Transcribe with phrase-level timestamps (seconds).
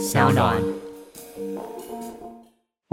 [0.00, 0.56] 小暖。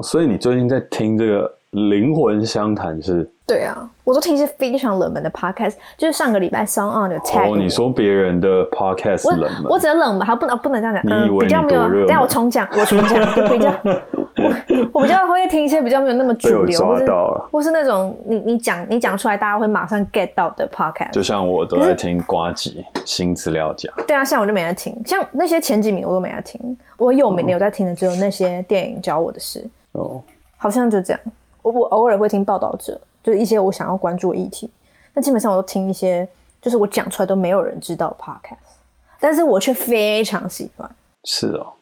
[0.03, 3.31] 所以你最近在听这个灵魂相谈是？
[3.47, 7.49] 对啊，我都听一些非常冷门的 podcast，就是上个礼拜 SoundOn 的 tag。
[7.49, 9.63] 哦，你说别人的 podcast 冷门？
[9.63, 11.03] 我，我只能冷门，还不能不能这样讲。
[11.07, 11.89] 嗯，比较没有。
[12.05, 14.53] 等下我重讲，我重讲， 比较我
[14.99, 17.05] 我比较会听一些比较没有那么主流，抓或是
[17.51, 21.11] 或是那种你你讲你讲出来大家会马上 get 到的 podcast。
[21.13, 23.89] 就像我都在听瓜吉新资料夹。
[24.05, 26.77] 对啊，像我就没在听，像那些前几名我都没在听。
[26.97, 29.65] 我有名的有在听的只有那些电影教我的事。
[29.93, 30.21] 哦，
[30.57, 31.19] 好像就这样。
[31.61, 32.99] 我我偶尔会听报道者。
[33.27, 34.69] 就是一些我想要关注的议题，
[35.13, 36.25] 那基本上我都听一些，
[36.61, 38.77] 就是我讲出来都没有人知道 podcast，
[39.19, 40.89] 但是我却非常喜欢。
[41.25, 41.73] 是哦，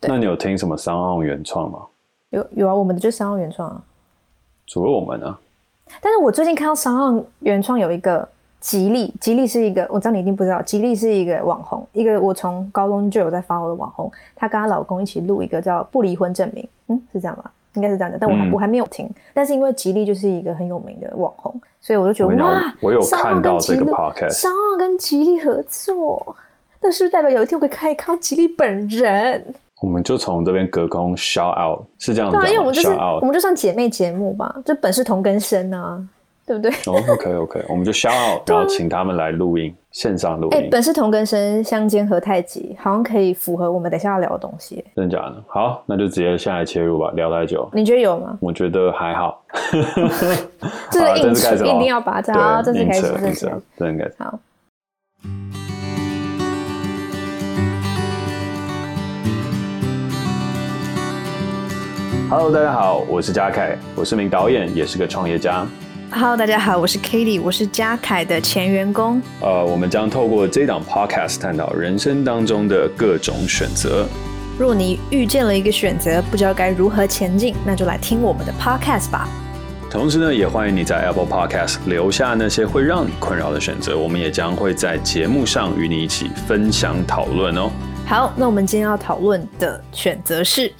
[0.00, 1.86] 那你有听什么 SoundOn 原创吗？
[2.30, 3.80] 有有啊，我们的就是 SoundOn 原创啊。
[4.66, 5.38] 除了我们呢？
[6.00, 8.28] 但是我最近看到 SoundOn 原创有一个
[8.58, 17.48] 吉利，吉利是一个，我知道你一定不知道，吉利是一个网红，一个我从高中就有在 follow 的网红，她跟她老公一起录一个叫不离婚证明，嗯，是这样吗？
[17.74, 19.08] 应该是这样的，但我还、嗯、我还没有听。
[19.32, 26.36] 但是因为吉利就是一个很有名的网红，所以我就觉得哇，我有看到这个 podcast，商奥跟吉利合作，
[26.80, 29.54] 那是不是代表有一天我可以看到吉利本人？
[29.80, 32.30] 我们就从这边隔空 shout out，是这样？
[32.30, 36.00] 对，因为我们就是我们就算姐妹节目吧，就本是同根生啊。
[36.44, 36.70] 对不对？
[36.86, 40.58] 哦、oh,，OK OK，我们就 shout out，然后请他们来录音，线上录音。
[40.58, 44.84] 哎，本是同根生，相煎何太急，好像可以符合我们等下要聊的东西。
[44.96, 45.36] 真的假的？
[45.46, 47.68] 好，那就直接下来切入吧，聊太久。
[47.72, 48.36] 你觉得有吗？
[48.40, 49.40] 我觉得还好。
[50.90, 54.16] 这是硬扯，一定要把它好，这是开始，这是真的开始。
[54.18, 54.38] 好。
[62.28, 65.64] Hello，大家好，我是嘉凯，我是名导演，也是个创业家。
[66.14, 69.20] Hello，大家好，我是 Katie，我是嘉凯的前员工。
[69.40, 74.06] 呃，我们将透过这档 Podcast 探讨人生当中的各种选择。
[74.58, 79.26] 若你遇见了一个选择，不知道该如何前进，那就来听我们的 Podcast 吧。
[79.90, 87.70] 同时呢，也欢迎你在 Apple Podcast 留下那些会让你困扰的选择，我们也将会在节目上与你一起分享讨论哦。
[88.04, 90.70] 好，那我们今天要讨论的选择是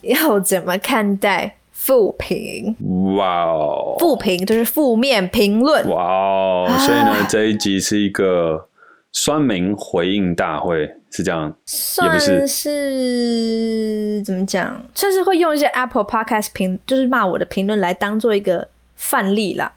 [0.00, 1.57] 要怎么看待
[1.88, 2.76] 负评？
[3.16, 5.88] 哇哦，负评就是负面评论。
[5.88, 8.68] 哇哦，所以呢，这一集是一个
[9.10, 11.50] 酸民回应大会，是这样？
[11.64, 14.84] 算是，是怎么讲？
[14.94, 19.72] 算是会用一些 Apple Podcast 评，就是骂我的评论来当做一个范例啦。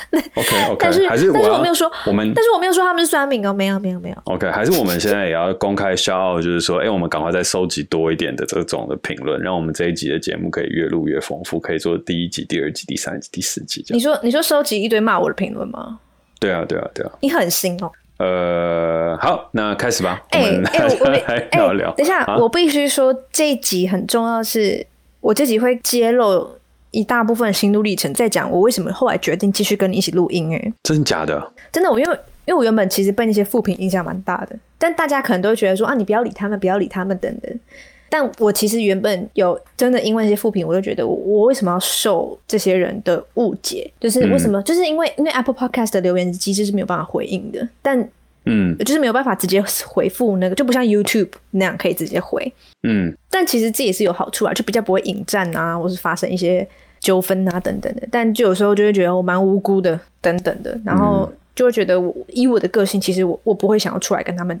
[0.34, 4.16] OK OK，但是还是，但是我没有说我们，但是我没有说他们是酸民哦，没有没有没有。
[4.24, 13.98] OK，还是我们现在也要公开 shout 就是说，哎、欸，我们赶快再收集多一点的这种的评论，让我们这一集的节目可以越录越丰富，可以做第一集、第二集、第三集、第四集这样。
[13.98, 15.98] 你说你说收集一堆骂我的评论吗？
[16.40, 17.12] 对啊对啊对啊。
[17.20, 17.90] 你狠心哦。
[18.18, 20.22] 呃，好，那开始吧。
[20.30, 21.92] 哎哎，我来聊聊。
[21.94, 24.86] 等一下，啊、我必须说这一集很重要是，是
[25.20, 26.58] 我这集会揭露。
[26.92, 30.54] 一大部分的心路历程，在讲我为什么后来决定继续跟你一起录音。
[30.54, 31.52] 哎，真假的？
[31.72, 32.12] 真的，我因为
[32.46, 37.60] 因为我原本其实被那些负评影响蛮大的，但大家可能都会觉得说啊，你不要理他们，不要理他们等等。
[38.08, 43.90] 但我其实原本有真的因为那些负评，我就觉得我我为什么要受这些人的误解？
[43.98, 44.60] 就是为什么？
[44.60, 48.08] 嗯、就是因为因为 Apple Podcast 的留言机制是没有办法回应的，但。
[48.44, 52.52] 嗯，就是没有办法直接回复那个，就不像 YouTube 那样可以直接回。
[52.82, 56.66] 嗯，但其实这也是有好处啊，就比较不会引战啊，或是发生一些
[56.98, 58.02] 纠纷啊等等的。
[58.10, 64.60] 但就有时候就会觉得我蛮无辜的，等等的，然后就会觉得我以我的个性，其实我我不会想要出来跟他们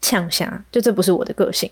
[0.00, 1.70] 呛下，就这不是我的个性。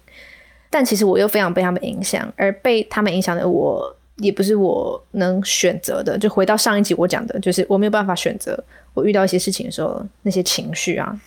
[0.69, 6.19] 但其实我又非常被他们影响，而被他们影响的我也不是我能选择的。
[6.19, 11.19] 就回到上一集我讲的，就是我没有办法选择我遇到一些事情的时候那些情绪啊。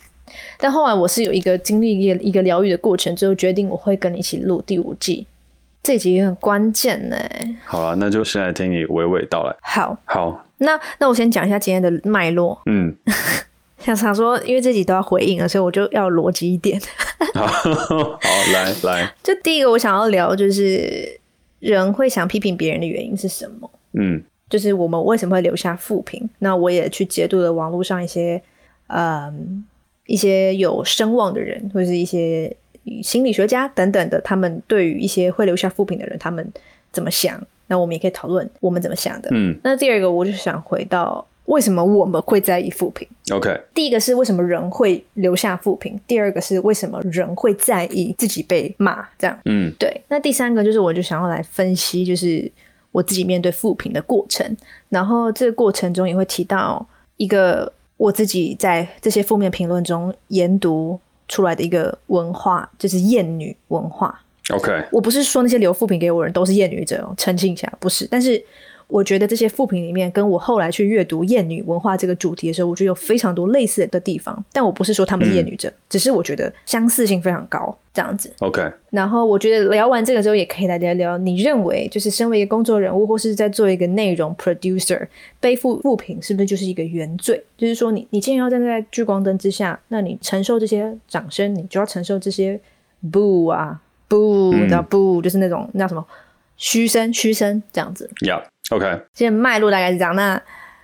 [0.58, 5.26] 但后来我是有一个经历一个一个疗愈的过程最后，决定我会跟你一起录第五季，
[5.82, 7.16] 这集也很关键呢。
[7.64, 9.56] 好啊，那就先来听你娓娓道来。
[9.60, 12.60] 好，好，那那我先讲一下今天的脉络。
[12.66, 12.94] 嗯，
[13.78, 16.80] 想想说，因为这集都要回应了，所以我就要逻辑一点。
[17.34, 18.18] 好，好，
[18.52, 21.20] 来来，就第一个我想要聊，就是
[21.58, 23.70] 人会想批评别人的原因是什么？
[23.94, 26.28] 嗯，就是我们为什么会留下负评？
[26.38, 28.42] 那我也去解读了网络上一些，
[28.86, 29.64] 嗯。
[30.06, 32.54] 一些有声望的人，或者是一些
[33.02, 36.52] 心理学家等等的，他们对于一些会留下负评的人，他们
[36.90, 37.40] 怎么想？
[37.68, 39.30] 那我们也可以讨论我们怎么想的。
[39.32, 45.98] 嗯，那第二个，我就想回到为什么我们会在意负评？OK，第一个是为什么人会留下负评？
[46.06, 49.08] 第二个是为什么人会在意自己被骂？
[49.16, 50.02] 这样，嗯，对。
[50.08, 52.50] 那第三个就是，我就想要来分析，就是
[52.90, 54.56] 我自己面对负评的过程，
[54.88, 56.84] 然后这个过程中也会提到
[57.16, 57.72] 一个。
[58.02, 64.20] 我自己在这些负面评论中研读出来的一个文化，就是厌女文化。
[64.50, 68.44] OK，我不是说那些留负评给我的人都是厌女者哦，澄清一下，不是，但是。
[68.92, 74.44] 我觉得这些副评里面，跟我后来去阅读厌女文化这个主题的时候，我觉得有非常多类似的地方。
[74.52, 78.30] 但我不是说他们是厌女者，嗯、只是我觉得相似性非常高，这样子。
[78.40, 78.62] OK。
[78.90, 85.08] 然后我觉得聊完这个之后，也可以来聊聊，你认为就是身为一个工作人物，或是在做一个内容 producer，
[85.40, 87.42] 背负副品是不是就是一个原罪？
[87.56, 92.60] 就是说你，你你既然要站在聚光灯之下，那你承受这些掌声，你就要承受这些
[93.10, 96.06] boo 啊 boo，你知道 boo 就是那种那叫什么
[96.58, 98.10] 嘘声嘘声这样子。
[98.20, 98.42] Yeah.
[98.70, 100.14] OK，现在脉络大概是这样。
[100.14, 100.40] 那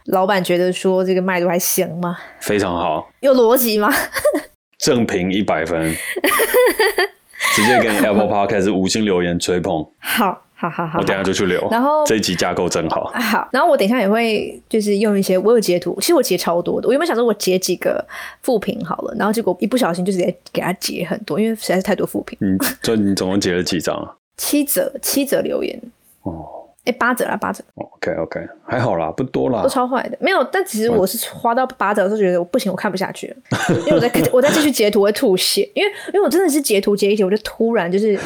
[0.07, 2.19] 老板觉得说这个脉络还行吗？
[2.41, 3.09] 非常好。
[3.21, 3.93] 有逻辑吗？
[4.79, 5.93] 正评一百分，
[7.55, 9.85] 直接给你 Apple Podcast 五星留言吹捧。
[9.99, 11.67] 好，好，好，好，我等一下就去留。
[11.71, 13.11] 然后这一集架构真好。
[13.15, 16.87] 好，然后我等一下也会就是用一些我有截图，其实我截超多的。
[16.87, 18.05] 我原本想说我截几个
[18.43, 22.39] 副评好了，然后结果一不小心就直接给他截很多，因为实在是太多副评。
[22.41, 24.15] 嗯，就你总共截了几张啊？
[24.37, 25.81] 七折，七折留言。
[26.23, 26.57] 哦。
[26.88, 27.62] 哎，八折啦，八折。
[27.75, 29.62] OK OK，还好啦，不多啦。
[29.62, 30.43] 都超坏的，没有。
[30.44, 33.37] 但其实我是花到八折的时候，觉得我不行，我看不下去了，
[33.81, 35.70] 因为我在 我在继续截图，会吐血。
[35.75, 38.19] 因为因为我真的是截图截一截，我就突然就是，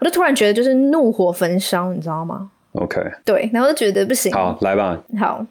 [0.00, 3.00] 我就突然觉得就是怒火焚烧，你知道吗？OK。
[3.24, 4.32] 对，然后就觉得不行。
[4.32, 4.98] 好，来吧。
[5.18, 5.46] 好，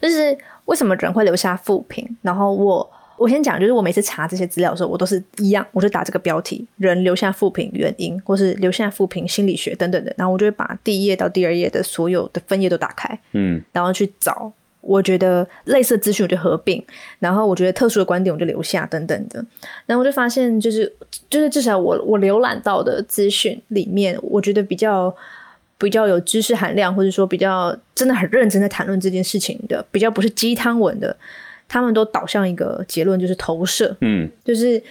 [0.00, 2.16] 就是为什么人会留下负评？
[2.22, 2.90] 然后我。
[3.18, 10.14] 我先讲，就是我每次查这些资料的时候，我都是一样，我就打这个标题：人留下复评原因，或是留下复评心理学等等的。
[10.16, 16.84] 然后我就会把第一页到第二页的所有的分页都打开，嗯，然后去找我觉得类似的资讯，我就合并，
[17.18, 19.44] 然后我觉得特殊的观点我就留下等等的。
[19.86, 20.92] 然后我就发现，就是
[21.28, 25.14] 就是至少我我浏览到的资讯里面，我觉得比较
[25.78, 31.16] 比较有知识含量，或者说比较真的很认真在谈论这件事情的，比较不是鸡汤文的。
[31.68, 33.96] 他们都导向一个结论，就是投射。
[34.00, 34.82] 嗯，就是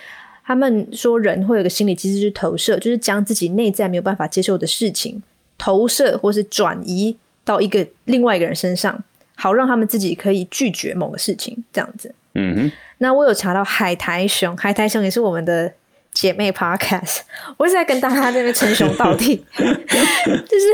[0.46, 5.24] 他们说人会有个心理机制，就是投射，就是将自己内在没有办法接受的事情
[5.58, 9.04] 投射，或是转移到一个另外一个人身上，
[9.36, 12.14] 好让他们自己可以拒绝某个事情，这样子。
[12.34, 12.72] 嗯哼。
[13.00, 15.74] 那我有查到海苔熊，海苔熊也是我们的
[16.14, 17.20] 姐妹 Podcast，
[17.58, 20.66] 我一直在跟大家在那边称兄道弟， 就是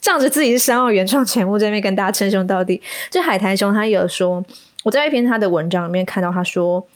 [0.00, 2.80] 仗着自己是三号原创节目，在那边跟大家称兄道弟。
[3.10, 4.44] 就海苔熊，他有说。
[4.86, 6.86] 我在一篇他的文章里面看到他说，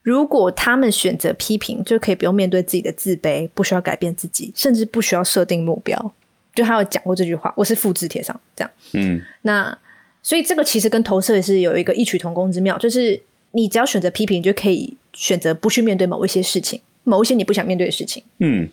[0.00, 6.14] 如果他们选择批评，就可以不用面对自己的自卑，不需要改变自己，甚至不需要设定目标。
[6.54, 8.70] 就他有讲过这句话，我是复制贴上这样。
[8.94, 9.78] 嗯，那
[10.22, 13.20] 所以这个其实跟投射也是有一个异曲同工之妙，就是
[13.50, 18.24] 你只要选择批评，你就可以选择不去面对某一些事情，某一些你不想面对的事情。
[18.38, 18.66] 嗯，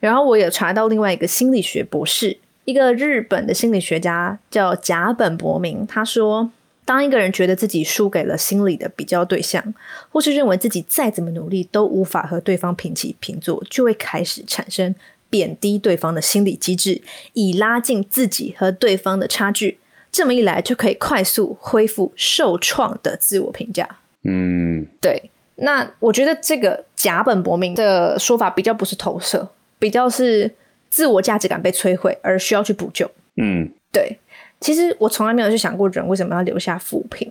[0.00, 2.36] 然后我也查到另外一个心理学博士，
[2.66, 6.50] 一个日本的心理学家叫甲本博明，他说。
[6.84, 9.62] 当一个人觉得自己输给了心理的比较对象，
[10.10, 14.94] 或是认为自己再怎么努力都无法和对方平起平坐，就会开始产生
[15.30, 17.00] 贬低对方的心理机制，
[17.34, 19.78] 以拉近自己和对方的差距。
[20.10, 23.88] 这么一来，就可以快速恢复受创的自我评价。
[24.24, 25.30] 嗯，对。
[25.54, 29.48] 那我觉得这个甲本博明的说法比较不是投射，
[29.78, 30.50] 比较是
[30.90, 33.10] 自我价值感被摧毁而需要去补救。
[33.36, 34.18] 嗯，对。
[34.62, 37.28] 其实我从来没有去想过人为什么要留下负评，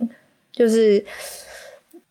[0.51, 1.03] 就是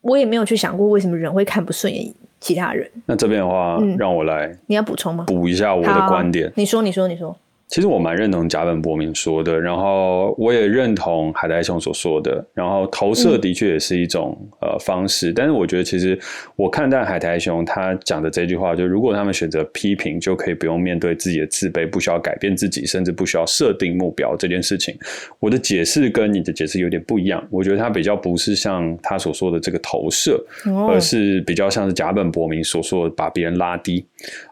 [0.00, 2.90] 我也没有去想过为什么人会看不顺眼其他人。
[3.04, 5.26] 那这边的话，嗯、让我来，你要补充吗？
[5.26, 6.50] 补一下我的观点。
[6.56, 7.36] 你说，你说，你说。
[7.70, 16.18] 其实我蛮认同甲本博明说的，然后我也认同海苔熊所说的，然后投射的确也是一种、嗯、呃方式，但是我觉得其实
[16.56, 24.92] 我看待海苔熊他讲的这句话，就如果他们选择批评，就可以不用面对自己的自卑，不需要改变自己，甚至不需要设定目标这件事情，
[25.38, 34.04] 我的解释跟你的解释有点不一样，我觉得他比较不是像他所说的这个投射，哦、而是比较像是甲本博明所说的把别人拉低。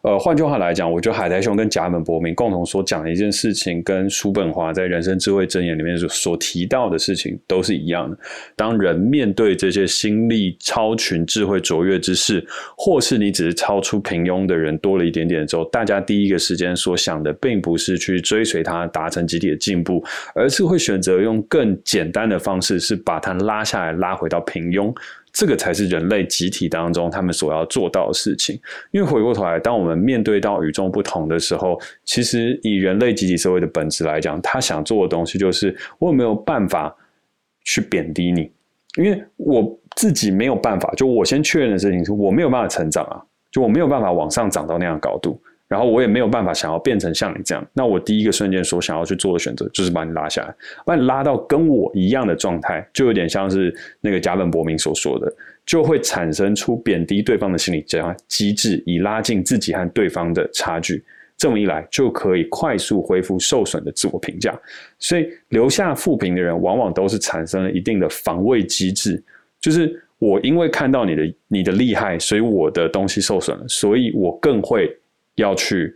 [0.02, 3.07] 呃，换句话来讲，我觉得海苔熊跟甲本博明共同所讲。
[3.10, 8.16] 一件事情跟叔本华在《人生智慧箴言》里面所所提到的事情都是一样的。
[8.54, 12.44] 当人面对这些心力超群、智慧卓越之事，
[12.76, 24.94] 或是你只是超出平庸的人多了一点点之后，大家第一个时间所想的，并不是去追随他达成集体的进步，而是会选择用更简单的方式，是把他拉下来，拉回到平庸。
[25.38, 28.60] 这个才是人类集体当中他们所要做到的事情。
[28.90, 36.92] 因为回过头来，当我们面对到与众不同的时候，其实以人类集体社会的本质来讲，他想做的东西就是我有没有办法
[37.62, 38.50] 去贬低你？
[38.96, 45.40] 因为我自己没有办法，就我先确认的事情是我没有办法成长啊，就我没有办法往上涨到那样高度。
[45.68, 50.54] 然后我也没有办法想要变成像你这样，那我第一个瞬间所想要去做的选择就是把你拉下来，
[50.86, 55.30] 把你拉到跟我一样的状态，就有点像是那个甲本博明所说的，
[55.66, 61.04] 就会产生出贬低对方的心理这样机制，以拉近自己和对方的差距。
[61.36, 64.52] 这么一来就可以快速恢复受损的自我评价。
[64.98, 69.22] 所以留下负评的人，往往都是产生了一定的防卫机制，
[69.60, 74.92] 就是我因为看到你的你的厉害，所以我的东西受损了，所以我更会
[75.38, 75.94] 要去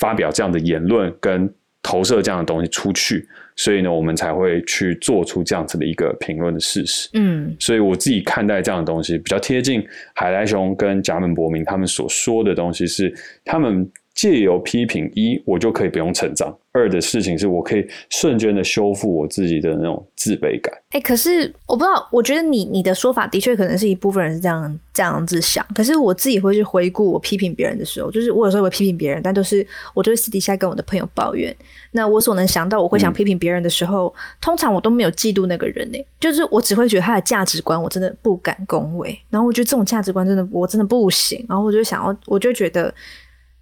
[0.00, 1.48] 发表这样的言论跟
[1.82, 3.28] 投射这样的东西出去。
[3.56, 7.08] 所以呢，我们才会去做出这样子的一个评论的事实。
[7.14, 13.90] 嗯，所以我自己看待这样的东西比较贴近海来熊跟贾本博明他们所说的东西是他们。
[14.20, 20.70] 借由批评一，我就可以不用成长；二的事情是我可以瞬间的修复我自己的那种自卑感。
[20.90, 25.66] 哎、可是我不知道，我觉得你你的说法的确可能是一部分人是这样这样子想。
[25.74, 31.56] 可是我自己会去回顾我批评别人的时候，就是我有时候会批评别人，但都是我就是私底下跟我的朋友抱怨。
[31.92, 39.18] 那我所能想到我会想批评别人的时候，通常我都没有嫉妒那个人呢、就是我只会觉得他的价值观我真的不敢恭维。
[39.30, 41.42] 然后我觉得这种价值观真的我真的不行。
[41.48, 42.92] 然后我就想要，我就觉得。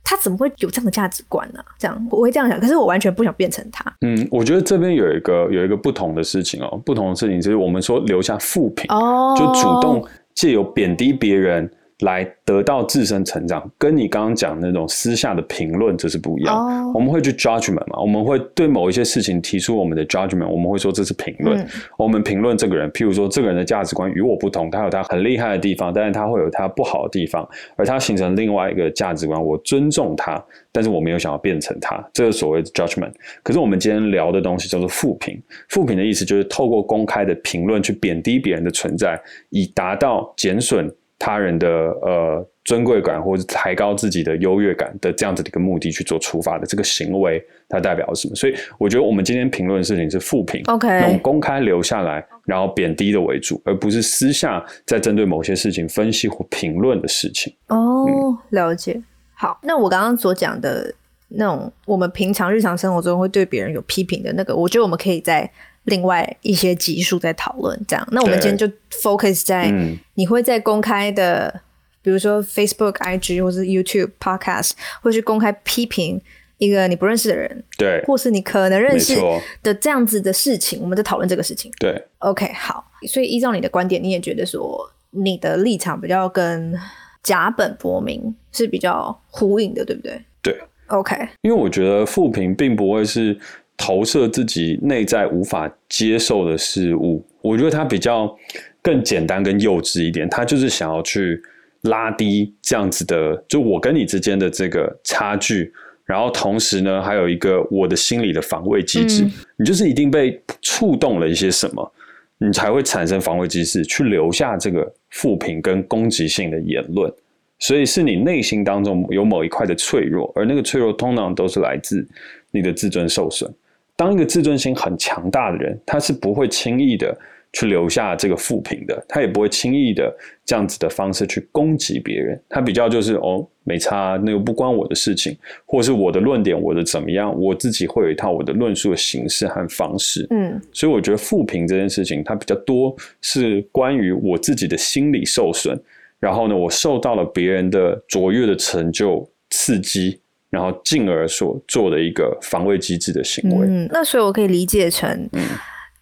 [0.09, 1.67] 他怎么会有这样的价值观呢、啊？
[1.79, 3.85] 这样我会这样想，可是我完全不想变成他。
[4.00, 10.03] 嗯，我觉得这边有一个有一个不同的事情哦，不同的事情就是我们说留下负评，哦，就主动
[10.35, 11.71] 借由贬低别人。
[12.00, 16.55] 来得到自身成长，跟你刚刚讲的那种私下的评论，这是不一样。
[16.57, 16.97] Oh.
[16.97, 21.59] 我们会去 judgment 嘛，我们会对某一些事情提出我们的 judgment，我们会说这是评论。
[21.59, 30.40] 嗯、我们评论这个人，譬如说这个人的价值观与我不同，他有他很厉害的地方，但是他会有他不好的地方，而他形成另外一个价值观，我尊重他，
[30.71, 33.12] 但是我没有想要变成他，这个所谓的 judgment。
[33.43, 40.88] 可是我们今天聊的东西叫做负评，负评的意思就是透过公开的评论去贬低别人的存在，以达到减损。
[41.19, 48.35] 他人的呃尊贵感，或者抬高自己的优越感的这样子的一个目的去做出发的这个行为，它代表什么？
[48.37, 57.53] 所以我觉得我们今天评论的事情是负评，OK，用公开留下来，然后贬低的为主，而不是私下在针对某些事情分析或评论的事情。
[57.67, 59.03] 哦、oh, 嗯，了解。
[59.35, 60.95] 好，那我刚刚所讲的
[61.29, 65.51] 那种，我们平常日常生活中会对别人有批评的那个，我觉得我们可以在。
[65.88, 69.73] 另外一些集数在讨论这样，那我们今天就 focus 在
[70.14, 71.61] 你会在公开的，嗯、
[72.02, 76.21] 比如说 Facebook、IG 或是 YouTube、Podcast，会去公开批评
[76.59, 79.16] 一个你不认识的人，对，或是你可能认识
[79.62, 81.73] 的这样子的事情，我们在讨论这个事情。
[81.78, 86.75] 对，OK，好，所以依照你的观点，你也觉得说你的立场比较跟
[87.23, 90.23] 甲本博明是比较呼应的，对不对？
[90.42, 93.38] 对，OK，因为我觉得复评并不会是。
[93.79, 98.37] 投射自己内在无法接受的事物，我觉得他比较
[98.83, 100.29] 更简单、跟幼稚一点。
[100.29, 101.41] 他就是想要去
[101.83, 105.73] 拉低这样子的，就我跟你之间的这个差距。
[106.05, 109.23] 然后同时呢，还有一个我的心理的防卫机制。
[109.25, 111.93] 嗯、你就是一定被触动了一些什么，
[112.39, 117.13] 你才会产生防卫机制，去留下这个负评跟攻击性的言论。
[117.61, 122.07] 所以是你内心当中有某一块的脆弱，而那个脆弱通常都是来自
[122.51, 123.53] 你的自尊受损。
[123.99, 127.19] 当一个自尊心很强大的人，他是不会轻易的
[127.52, 132.40] 去留下这个负评的，他也不会轻易的这样子的方式去攻击别人。
[132.49, 135.37] 他比较就是哦，没差，那个不关我的事情，
[135.67, 140.25] 或是我的论点，我的怎么样，我自己会有一套我的论述的形式和方式。
[140.31, 145.76] 嗯，所以我觉得负评这件事情，它比较多是关于我自己的心理受损，
[146.21, 150.21] 然后呢，我受到了别人的卓越的成就刺激。
[150.50, 153.67] 然后进而所做的一个防卫机制的行为。
[153.67, 155.43] 嗯，那所以我可以理解成，嗯，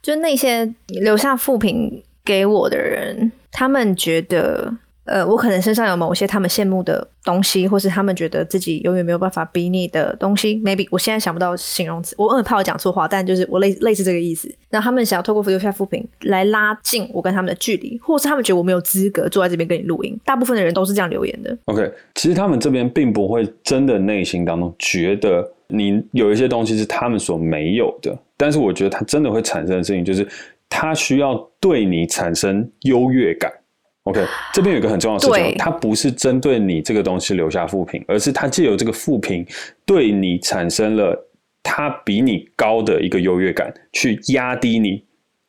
[0.02, 4.78] 就那些留下负评给我的人，他们觉得。
[5.06, 10.56] 呃，我可能身上有某些他们羡慕的东西，或是他们觉得自己永远没有办法比拟的东西。
[10.56, 14.52] Maybe 我现在想不到形容词，我很怕我讲错话，但就是我类类似这个意思。
[14.70, 20.18] 那他们想要透过留下负评来拉近我跟他们的距离，或是他们觉得我没有资格坐在这边跟你录音。
[20.24, 21.56] 大部分的人都是这样留言的。
[21.66, 30.26] OK，其实他们这边并不会真的内心当中觉得你有一些东西是他们所没有的，但是我觉得他真的会产生的事情就是
[30.68, 33.52] 他需要对你产生优越感。
[34.06, 39.44] OK，这边有一个很重要的事情，它不是针对你这个东西留下负评，而是它借由这个负评
[39.84, 41.28] 对你产生了
[41.60, 45.02] 它比你高的一个优越感，去压低你，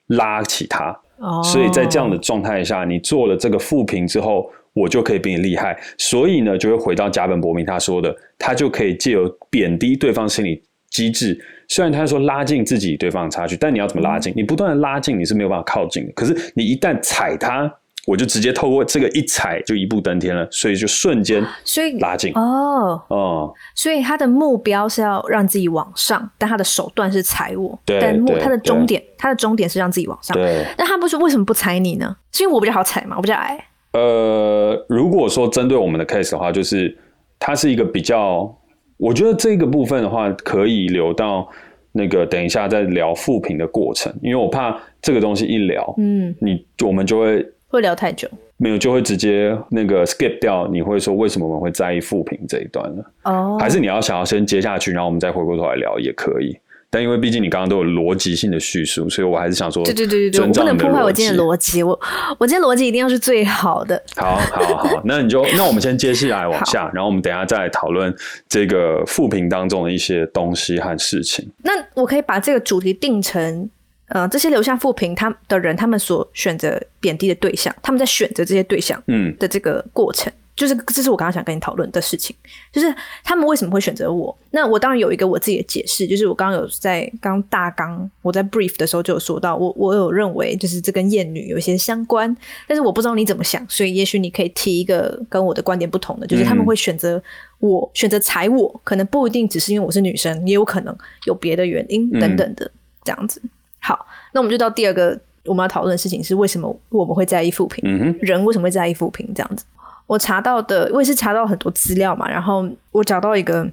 [0.07, 0.87] 拉起它。
[1.19, 1.43] Oh.
[1.45, 5.79] 所以在这样的状态下，你做了这个负评之后，我就可以比你厉害。
[5.99, 11.39] 所以呢，就会回到甲本博明他说的，他就可以借由贬低对方心理机制。
[11.67, 14.33] 虽然他说拉近自己与对方的差距，但你要怎么拉近？
[14.35, 16.11] 你不断的拉近，你是没有办法靠近的。
[16.13, 17.71] 可是你一旦踩他。
[18.07, 30.65] 我就直接透过这个一踩就一步登天了，所以就瞬间 所以拉近哦哦，所以他的目标是要让自己往上，但他的手段是踩我，对，但目他的终点他的终点是让自己往上，对。
[30.77, 32.15] 那他不是为什么不踩你呢？
[32.31, 33.59] 是因为我比较好踩嘛，我比较矮。
[33.91, 36.97] 呃，如果说针对我们的 case 的话，就是
[37.37, 38.57] 它是一个比较
[38.95, 41.45] 我觉得这个部分的话，可以留到
[41.91, 50.67] 那个等一下再聊复评的过程，因为我怕这个东西一聊，嗯，你我们就会会聊太久，没有就会直接那个 skip 掉。
[50.67, 53.03] 你会说为什么我们会在意负评这一段呢？
[53.23, 56.57] 哦，还是你要想要先接下去，然后我们再回过头来聊也可以。
[56.89, 61.99] 但因为毕竟你刚刚都有逻辑性的叙述，所以我还是想说，对对对对，我不能破坏我今天的逻辑，我
[62.37, 64.01] 我今天逻辑一定要是最好的。
[64.15, 68.15] 好，好，好，那你就那我们先接下来往下，然后我们等一下再来讨论
[68.47, 71.51] 这个复评当中的一些东西和事情。
[71.61, 73.69] 那我可以把这个主题定成，
[74.07, 80.31] 呃，这些留下负评他的人，他们所选择贬低的对象，他们在选择这些对象，嗯的这个过程。
[80.31, 82.35] 嗯就是这是我刚刚想跟你讨论的事情，
[82.71, 82.91] 就是
[83.23, 84.35] 他们为什么会选择我？
[84.49, 92.35] 那我当然有一个我自己的解释，就是我刚刚有在刚大纲我在 brief 的时候就有说到，我我有认为就是这跟厌女有一些相关，
[92.67, 97.21] 但是我不知道你怎么想，所以也许你可以提一个跟我的观点不同的，就是他们会选择
[97.59, 100.97] 我，选择踩我，可能不一定只是因为我是女生，也有可能
[101.27, 102.71] 有别的原因等等的
[103.03, 103.39] 这样子。
[103.79, 107.81] 好，那我们就到第二个我们要讨论的事情是为什么我们会在意负评？
[107.85, 109.31] 嗯，人为什么会在意负评？
[109.33, 109.65] 这样子。
[110.05, 113.69] 我查到的，我也是查到很多资料嘛，然后我找到一个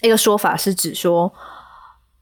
[0.00, 1.30] 一个说法，是指说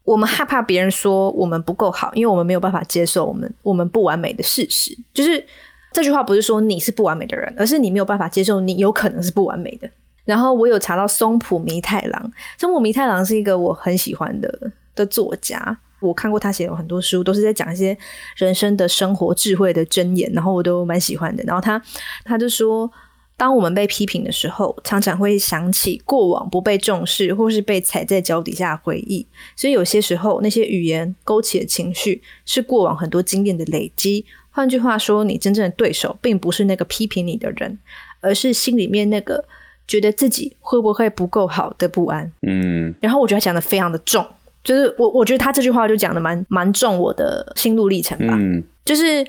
[0.04, 4.96] 我们害怕别人说我们不够好，因为我们没有办法接受我们我们不完美的事实。
[5.14, 5.44] 就是
[5.92, 9.88] 这句话不是说你是不完美的人，而是你没有办法接受你有可能是不完美的。
[10.24, 17.96] 然后我有查到松浦弥太郎，松浦弥太郎是一个我很喜欢的的作家，我看过他写了很多书，都是在讲一些
[18.36, 21.42] 人生的生活智慧的箴言，然后我都蛮喜欢的。
[21.44, 21.82] 然后他
[22.24, 22.90] 他就说。
[23.34, 34.24] 当我们被批评的时候，常常会想起过往不被重视或是被踩在脚底下的回忆，所以有些时候那些语言勾起的情绪是过往很多经验的累积。
[34.50, 37.76] 换句话说，你真正的对手并不是那个批评你的人，
[38.20, 39.44] 而是心里面那个
[39.88, 42.30] 觉得自己会不会不够好的不安。
[42.42, 44.24] 嗯，然后我觉得他讲的非常的重，
[44.64, 48.34] 就是我我觉得他这句话就讲的蛮蛮重我的心路历程吧。
[48.38, 49.26] 嗯，就是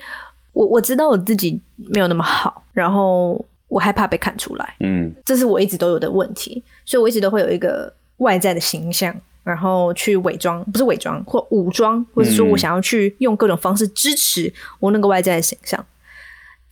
[0.52, 3.44] 我我知道我自己没有那么好，然后。
[3.70, 9.12] 我害怕被看出来，嗯，这是我一直都有的问题，所以我一直都会有一个外在的形象，
[9.44, 15.84] 然后去伪装，不是伪装或武装，或者说我想要去用各种方式支持我那个外在的形象，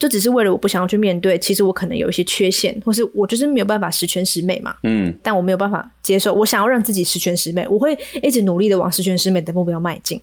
[0.01, 10.19] 就只是为了我不想要去面对，其实我可能有一些缺陷，或是我就是没有办法十全十美嘛，嗯，但我没有办法接受，我想要让自己十全十美，我会一直努力的往十全十美的目标迈进，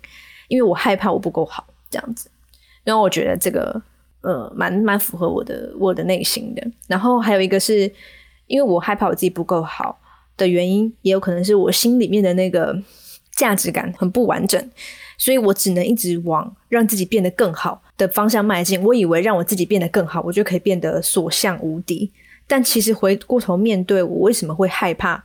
[0.48, 2.28] 因为我害怕我不够好这样子，
[2.82, 3.80] 然后我觉得这个。
[4.20, 6.60] 呃，蛮蛮符合我的我的内心的。
[6.88, 7.90] 然后还有一个是，
[8.48, 9.96] 因为我害怕我自己不够好
[10.36, 12.76] 的原因，也有可能是我心里面的那个
[13.36, 14.70] 价值感很不完整，
[15.16, 18.82] 所以我只能一直往让自己变得更好的方向迈进。
[18.82, 22.10] 我以为让我自己变得更好，我就可以变得所向无敌。
[22.46, 25.22] 但其实回过头面对我为什么会害怕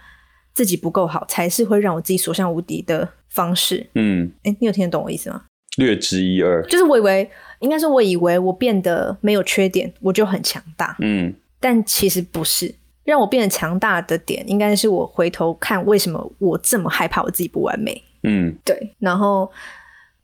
[0.54, 3.88] 自己不够好，才是会让我自己所向无敌的方式。
[3.96, 5.44] 嗯，诶，你有听得懂我意思吗？
[5.78, 7.30] 略知一二，就是我以为。
[7.60, 10.98] 应该是，我以为我变得没有缺点，我就很强大。
[11.00, 12.76] 嗯，但其实不是。
[13.06, 18.04] 让我变得强大的点，应该是我回头看为什么我这么害怕我自己不完美。
[18.24, 18.94] 嗯，对。
[19.00, 19.50] 然后，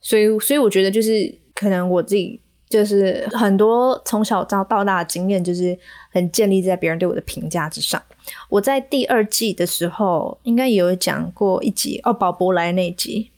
[0.01, 5.77] 所以，所以我觉得就是可能我自己就是很多从小到到大的经验，就是
[6.09, 8.01] 很建立在别人对我的评价之上。
[8.47, 13.31] 我在第二季的时候，应该也有讲过一集哦，宝博来那集。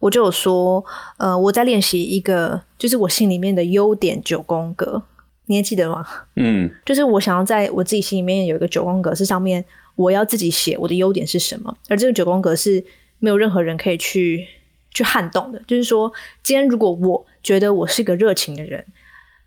[0.00, 0.84] 我就有说，
[1.16, 5.02] 呃，我在练习一个，就是我心里面的优点九宫格，
[5.46, 6.06] 你还记得吗？
[6.36, 12.84] 嗯， 就是我想要在我自己心里面有一个九宫格，是上面我要自己写我的优点是什么，而这个九宫格是
[13.18, 14.46] 没有任何人可以去
[14.94, 15.60] 去撼动的。
[15.66, 16.10] 就是说，
[16.42, 18.82] 今天如果我觉得我是一个热情的人。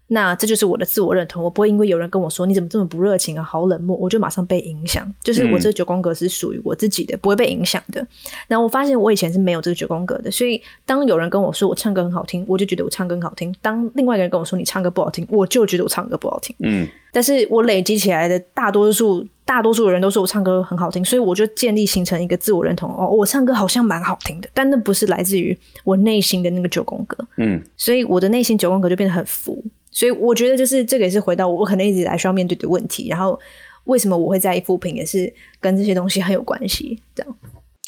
[0.10, 5.06] 那这就是我的自我认同，我不会因为有人跟我说你怎么这么不热情啊，好冷漠，我就马上被影响。
[5.22, 8.06] 就是我这九宫格是属于我自己的，不会被影响的。
[8.48, 16.56] 然后我发现我以前是没有这个九宫格的，所以当有人跟我说我唱歌很好听，我就觉得我唱歌很好听；当另外一个人跟我说你唱歌不好听，我就觉得我唱歌不好听。
[16.60, 22.90] 嗯，但是我累积起来的大多数大多数的人都说我唱歌很好听，所以我就建立形成一个自我认同。
[22.96, 27.18] 哦，我唱歌好像蛮好听的，但那不是来自于我内心的那个九宫格。
[27.36, 29.62] 嗯，所以我的内心九宫格就变得很浮。
[29.98, 33.08] 所以我觉得，就是这个也是回到我可能一直来需要面对的问题。
[33.10, 33.40] 然后，
[33.86, 37.02] 为什么我会在意负评，也是跟这些东西很有关系。
[37.16, 37.36] 这样，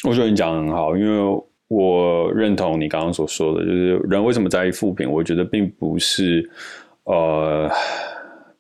[0.06, 5.08] 我觉得你讲得很好，因为我认同你刚刚所说的，就是人为什么在意负评？
[5.08, 6.50] 我觉得并不是
[7.04, 7.70] 呃，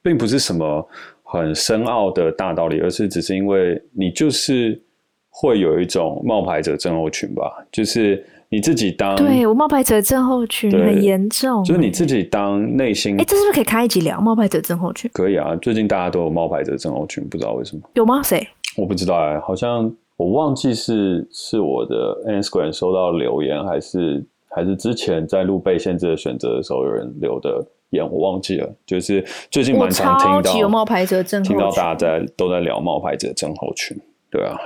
[0.04, 0.88] 并不是什么
[1.24, 4.80] 很深奥的大道理，而是只是因为你就是
[5.28, 8.24] 会有一种冒牌者症候群吧，就是。
[8.52, 15.10] 你自己当对我冒牌者症候群很严重，就是你自己当内心哎，这是不是可以开一集聊冒牌者症候群？
[15.14, 18.24] 可以啊，最近大家都有冒牌者症候群，不知道为什么有吗？
[18.24, 18.48] 谁？
[18.76, 28.68] 我不知道哎、欸，好像我忘记是是我的 Instagram 收到留言，还是还是之前在录被限制的选择的时候有人留的言，我忘记了。
[28.84, 33.96] 就是最近蛮常听到有冒牌者症候群，听到大家在都在聊冒牌者症候群，
[34.32, 34.58] 对啊。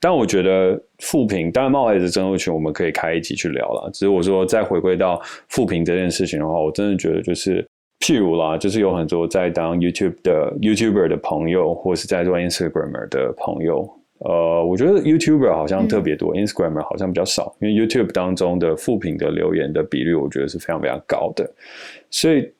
[0.00, 3.90] 但我觉得复评，当然冒牌者症候群我们可以开一集去聊了。
[3.92, 7.64] 只是我说再回归到复评这件事情的话，我真的觉得就是。
[8.02, 13.86] 譬如啦，就是有很多在当 YouTube 的 YouTuber 的朋友，或是在做 Instagramer 的朋友，
[14.20, 21.48] 呃，我觉得 YouTuber 好像特别多，嗯，Instagramer 好像比较少，因为 YouTube 当中的负评的留言的比率，我觉得是非常非常高的。
[22.08, 22.50] 所以，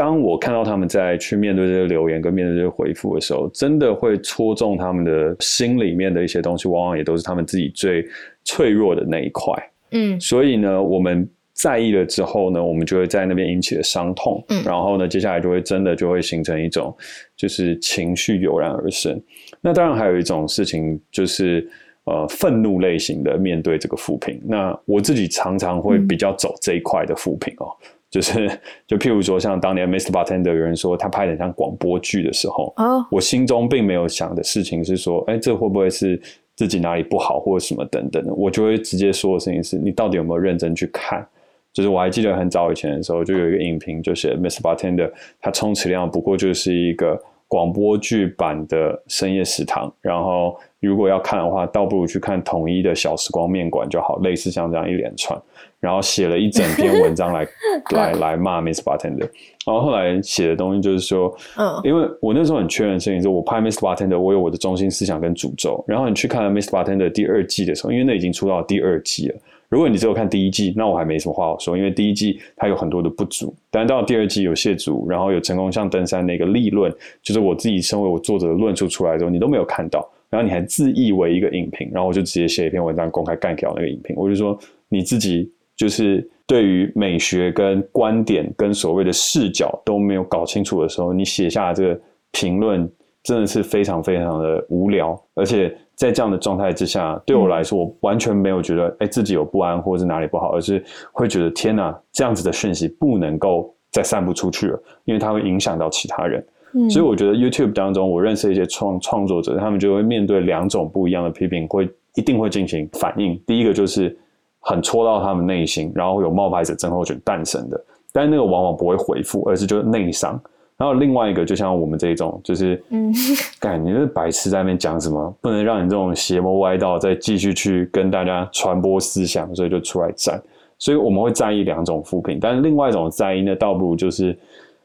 [0.00, 8.02] 当我看到他们在去面对这些留言跟面对这些回复的时候，真的会戳中他们的心里面的一些东西，往往也都是他们自己最
[8.42, 9.52] 脆弱的那一块。
[9.90, 11.28] 嗯，所以呢，我们。
[11.52, 16.96] 在意了之后呢，我们就会在那边引起了伤痛，嗯，然后呢，接下来就会真的就会形成一种
[17.36, 19.20] 就是情绪油然而生。
[19.60, 21.68] 那当然还有一种事情就是
[22.04, 24.40] 呃愤怒类型的面对这个负评。
[24.42, 28.50] 那我自己常常会比较走这一块的负评哦，嗯、就是
[28.86, 30.10] 就譬如说像当年 Mr.
[30.10, 36.20] Bartender 有人说他拍的像广播剧的时候，哦，我心中并没有想的事情是说，哎，这会不会是
[36.56, 41.26] 自己哪里不好或者什么等等的，我就会直接说的事情是你到底有没有认真去看。
[41.72, 44.60] 就是我还记得很早以前的时候，就有一个影评，就写 Mr.
[44.60, 45.08] Bartender，
[45.40, 47.16] 他充其量不过就是一个
[47.50, 49.92] 广播剧版的深夜食堂。
[50.00, 55.36] 然后如果要看的话，倒不如去看统一的小时光面馆就好，类似像这样一连串。
[55.80, 57.48] 然后写了一整篇文章来
[57.96, 59.28] 来来骂 Miss Bartender。
[59.66, 65.82] 然后后来写的东西就是说，嗯，因为我那时候很确认的事情是，我拍 Miss Bartender，我有我的中心思想跟主轴。
[65.88, 66.68] 然后你去看了 Mr.
[66.68, 69.36] Bartender 第二季的时候，因为那已经出到第二季了。
[69.70, 73.54] 如果你只有看第一季，那我还没什么话好说，因为第一季它有很多的不足。
[73.70, 84.16] 但到第二季有谢祖，然后有成功像登山那个立论，就是我自己身为我作者的论述出来之后，你都没有看到，然后你还自以为一个影评，然后我就直接写一篇文章公开干掉那个影评。
[84.18, 92.00] 我就说你自己就是对于美学跟观点跟所谓的视角都没有搞清楚的时候，你写下的这个
[92.32, 92.90] 评论
[93.22, 95.72] 真的是非常非常的无聊，而且。
[96.00, 100.82] 在这样的状态之下，对我来说，我完全没有觉得哎、欸、自己有不安或者是哪里不好，而是
[101.12, 106.42] 会觉得天哪，这样子的讯息不能够再散布出去了，因为它会影响到其他人。
[106.72, 113.38] 嗯，所以我觉得 YouTube 当中，我认识一些创创作者，他们就会面对两种不一样的批评，会一定会进行反应。
[113.46, 114.18] 第一个就是
[114.60, 117.78] 很戳到他们内心，然后有冒牌者症候群诞生的，
[118.10, 120.40] 但是那个往往不会回复，而是就是内伤。
[120.80, 123.12] 然后另外一个，就像我们这一种，就是，嗯，
[123.60, 125.36] 干，你是白痴在那边讲什么？
[125.42, 130.40] 不能让你这种邪魔歪道再继续去跟大家传播思想，所以就出来战。
[130.78, 134.34] 所以我们会在意两种副评，但是另外一种在意呢，倒不如就是。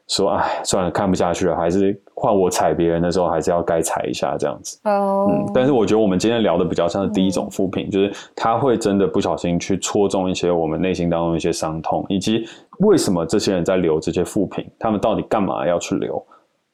[0.08, 4.78] 说哎，算了，看不下去了，还是换我踩别人的时候，还是要该踩一下这样子。
[4.84, 12.46] 哦，嗯，但是我觉得我们今天聊的比较像是第一种副评，嗯，就是他会真的不小心去戳中一些我们内心当中一些伤痛，以及
[12.78, 16.24] 为什么这些人在留这些负评，他们到底干嘛要去留？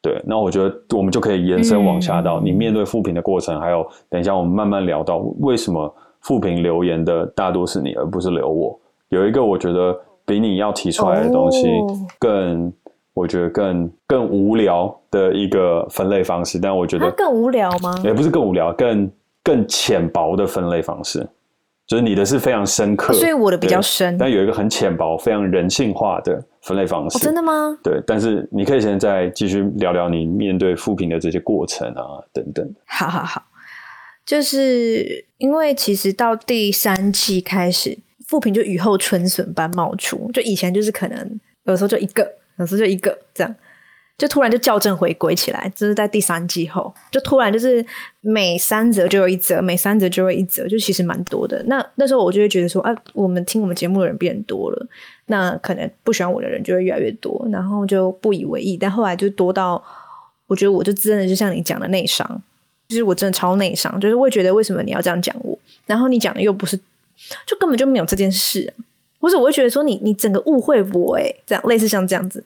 [0.01, 8.79] 对，那我觉得我们就可以延伸往下到你面对负评的过程，嗯，还有等一下我们慢慢聊到为什么负评留言的大多是你，而不是留我。
[9.09, 11.69] 有一个我觉得比你要提出来的东西
[12.19, 12.67] 更。
[12.67, 12.73] 哦
[13.15, 17.95] 我觉得更更无聊的一个分类方式，但我觉得更无聊吗？
[18.03, 19.11] 也不是更无聊，更
[19.45, 21.29] 更浅薄的分类方式，
[21.87, 24.16] 就是你的是非常深刻，所以我的比较深。
[24.16, 27.18] 但有一个很浅薄、非常人性化的分类方式。
[27.18, 27.77] 真的吗？
[27.83, 32.75] 对，但是你可以现在继续聊聊你面对负评的这些过程啊，等等。
[32.87, 33.42] 好好好，
[34.25, 42.27] 就是因为其实到第三季开始，负评就雨后春笋般冒出，就以前就是可能有时候就一个。
[42.59, 43.55] 有时候就一个这样，
[44.18, 47.85] 就突然就校正回归起来，就是在第三季后，就突然就是
[48.20, 51.61] 每三则就有一则，每三则就有一则，就其实蛮多的。
[51.66, 54.87] 那那时候我就会觉得说，啊，我们听我们节目的人变多了，
[55.27, 58.77] 那可能不喜欢我的人就会越来越多，然后就不以为意。
[58.77, 59.83] 但后来就多到，
[60.46, 62.40] 我觉得我就真的就像你讲的内伤，
[62.88, 66.77] 就是我真的超内伤，就是会觉得为什么你要这样讲我，然后你讲的又不是，
[67.44, 68.85] 就根本就没有这件事啊。
[69.18, 72.44] 不是，我会觉得说你你整个误会我诶，这样类似像这样子。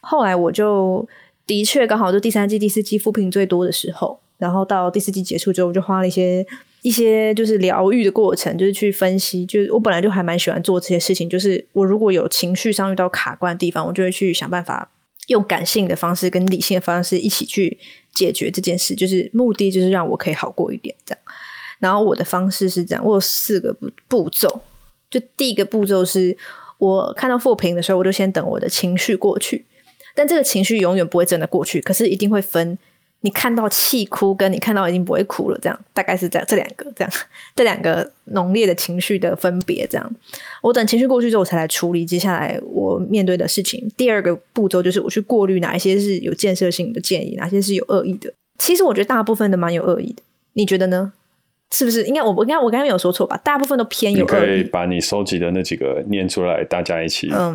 [0.00, 1.06] 后来我就
[1.46, 6.46] 的确刚好就第三季、第四季复评最多的时候，然后到第四季结束之后，我就花了一些
[6.82, 9.44] 一些就是疗愈的过程，就是去分析。
[9.44, 14.90] 就是我本来就还蛮喜欢做这些事情，就是我如果有情绪上遇到卡关的地方，我就会去想办法
[15.26, 17.78] 用感性的方式跟理性的方式一起去
[18.14, 21.20] 解决这件事，就是目的就是让我可以好过一点这样。
[21.78, 24.60] 然后我的方式是这样，我有四个步步骤。
[25.10, 26.36] 就第一个步骤是，
[26.78, 29.66] 我看到复评的时候，我就先等我的情绪过去。
[30.14, 32.78] 但这个情绪永远不会真的过去，可是一定会分
[33.22, 37.12] 你看到气哭，跟你看到已经不会哭了，这样大概是这样，这两个这样，
[37.54, 40.14] 这两个浓烈的情绪的分别，这样。
[40.62, 43.90] 我等情绪过去之后，我才来处理接下来我面对的事情。
[43.96, 48.32] 第二个步骤就是我去过滤哪一些是有建设性的建议，哪些是有恶意的。
[48.58, 50.22] 其实我觉得大部分都蛮有恶意的，
[50.54, 51.12] 你觉得呢？
[51.72, 52.04] 是不是？
[52.04, 53.36] 应该我我应该我刚刚没有说错吧？
[53.44, 54.40] 大部分都偏有恶意。
[54.40, 57.54] 你可以把你收集的那几个念出来，大家一起嗯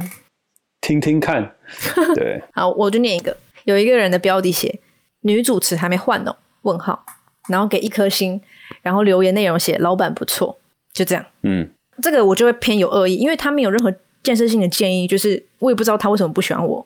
[0.80, 1.55] 听听看。
[2.16, 4.80] 对，好，我就念一个，有一个人的标题写。
[5.22, 6.36] 女主持还没换哦？
[6.62, 7.04] 问号，
[7.50, 8.40] 然后给一颗星，
[8.84, 10.60] 然后留言内容写老板不错，
[10.94, 11.26] 就这样。
[11.42, 11.68] 嗯，
[12.00, 16.86] 这个我就会偏有恶意，因为他没有任何建设性的建议，就是我也不知道他为什么不喜欢我，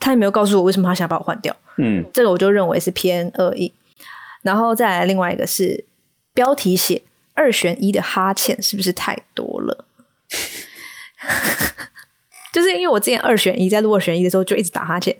[0.00, 1.54] 他也没有告诉我为什么他想把我换掉。
[1.76, 3.72] 嗯，这个我就认为是偏恶意。
[4.42, 5.84] 然后再来另外一个是
[6.34, 7.02] 标题写
[7.34, 9.84] 二选一的哈欠是不是太多了？
[12.58, 15.16] 就是因为我之前二选一在录二选一的时候就一直打哈欠。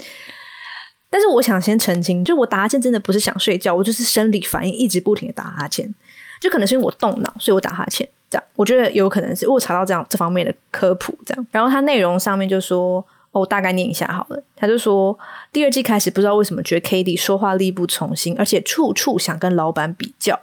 [1.08, 5.94] 但是我想先澄清，就我打哈欠真的不是想睡觉，我就是生理反应一直不停的打哈欠，
[6.40, 8.06] 就可能是因为我动脑，所以我打哈欠。
[8.28, 11.46] 这样，我觉得有可能是我查到这样这方面的科普，这样。
[11.52, 12.98] 然后他内容上面就说，
[13.30, 14.42] 哦，我大概念一下好了。
[14.56, 15.16] 他就说，
[15.52, 20.38] 第二季开始不知道为什么觉得 Cady 说话力不从心，而且处处想跟老板比较。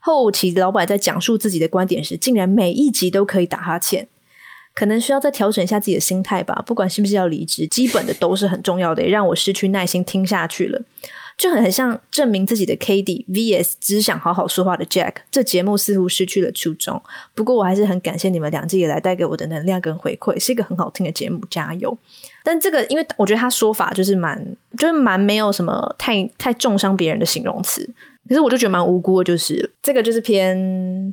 [0.00, 4.08] 后期老板在讲述自己的观点时，竟然每一集都可以打哈欠。
[4.74, 6.62] 可能需要再调整一下自己的心态吧。
[6.66, 10.82] 不管是不是要离职，基本的都是很重要的，让我失去耐心听下去了。
[11.36, 15.14] 就很很像证明自己的 K D V S，只想好好说话的 Jack。
[15.32, 17.02] 这节目似乎失去了初衷。
[17.34, 21.98] 不过我还是很感谢你们两季以来带给我的能量跟回馈，是一个很好听的节目，加油！
[22.44, 24.40] 但这个，因为我觉得他说法就是蛮，
[24.78, 27.84] 就是蛮没有什么太太重伤别人的形容词。
[28.28, 31.12] 可是我就觉得蛮无辜的，就是这个就是偏。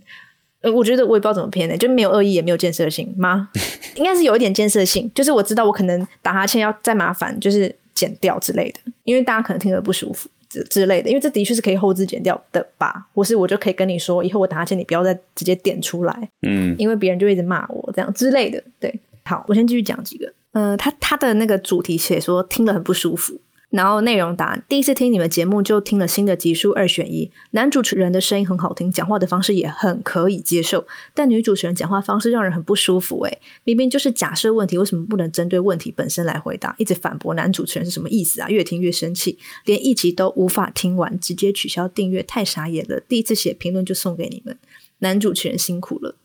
[0.62, 3.50] 呃，我觉得我也不知道怎么偏的，就没有恶意，也没有建设性吗？
[3.96, 13.08] 应该是有一点建设性，就是我知道我可能打哈欠要再麻烦，就是剪掉之类的，因为大家可能听得不舒服之之类的，因为这的确是可以后置剪掉的吧？
[13.14, 18.64] 或是我就可以跟你说，以后我打哈欠你不要再直接点出来，嗯，因为别人就一直骂我这样之类的。
[18.80, 18.94] 对，
[19.24, 20.32] 好，我先继续讲几个。
[20.54, 23.40] 嗯、呃，他他的那个主题写说听了很不舒服。
[23.72, 33.24] 然后内容答案，第一次听你们节目就听了新的集数二选一，男主持人的声音很好听，讲话的方式也很可以接受，但女主持人讲话方式让人很不舒服。
[33.24, 36.76] 诶，明明就是假设问题，为什么不能针对问题本身来回答？
[36.78, 38.50] 一直反驳男主持人是什么意思啊？
[38.50, 43.00] 越听越生气，连一集都无法听完，直接取消订阅，太傻眼了。
[43.00, 44.58] 第一次写评论就送给你们，
[45.00, 46.18] 男主持人辛苦了。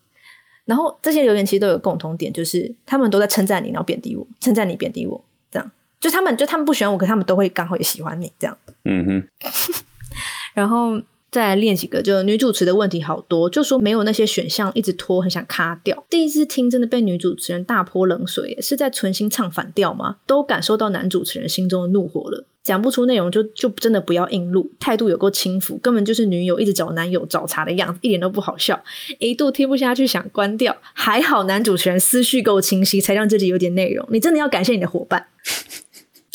[0.64, 5.24] 然后这些留言其实都有共同点，就是他们都在称赞你，然后贬低我，称赞你，贬低我，
[6.06, 8.56] 就他们，就他们不喜欢我，可他们都会刚好也喜欢你这样。
[8.84, 9.28] 嗯哼。
[10.54, 16.06] 然后再来练几个，就女主持的问题好多，就说没有那些选项，一直拖，很想卡掉。
[16.08, 20.18] 第一次听真的被女主持人大泼冷水，是在存心唱反调吗？
[20.26, 22.46] 都感受到男主持人心中的怒火了。
[22.62, 28.80] 讲不出内容就就真的不要硬录，态度有够轻浮，根本就是女友一直找男友找茬的样子，一点都不好笑。
[29.18, 34.06] 一度听不下去想关掉，还好男主持人思绪够清晰，才让自己有点内容。
[34.10, 35.26] 你真的要感谢你的伙伴。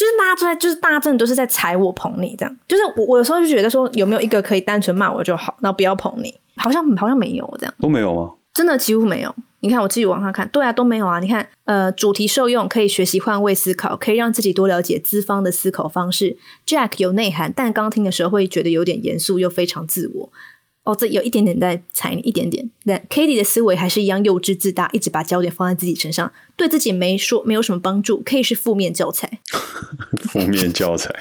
[0.02, 2.58] 就是大家都在，就是大家真的都是在踩我捧你这样。
[2.68, 6.34] 就是我，我有时候就觉得说，有没有一个可以单纯骂我就好，然后不要捧你？
[6.56, 8.32] 好像好像没有这样，都没有吗？
[8.52, 9.36] 真的几乎没有。
[9.60, 11.20] 你看我自己往上看，对啊，都没有啊。
[11.20, 16.36] 你看，呃，主题受用，可以学习换位思考，可以让自己多了解资方的思考方式。
[16.66, 20.30] Jack 有内涵，但刚听的时候会觉得有点严肃，又非常自我。
[20.84, 22.70] 哦，这有一点点在踩你，一点点。
[22.84, 29.40] 但 Katie 的思维还是一样幼稚自大，一直把焦点放在自己身上，对自己没说没有什么帮助，可以是负面教材。
[30.30, 31.14] 负面教材。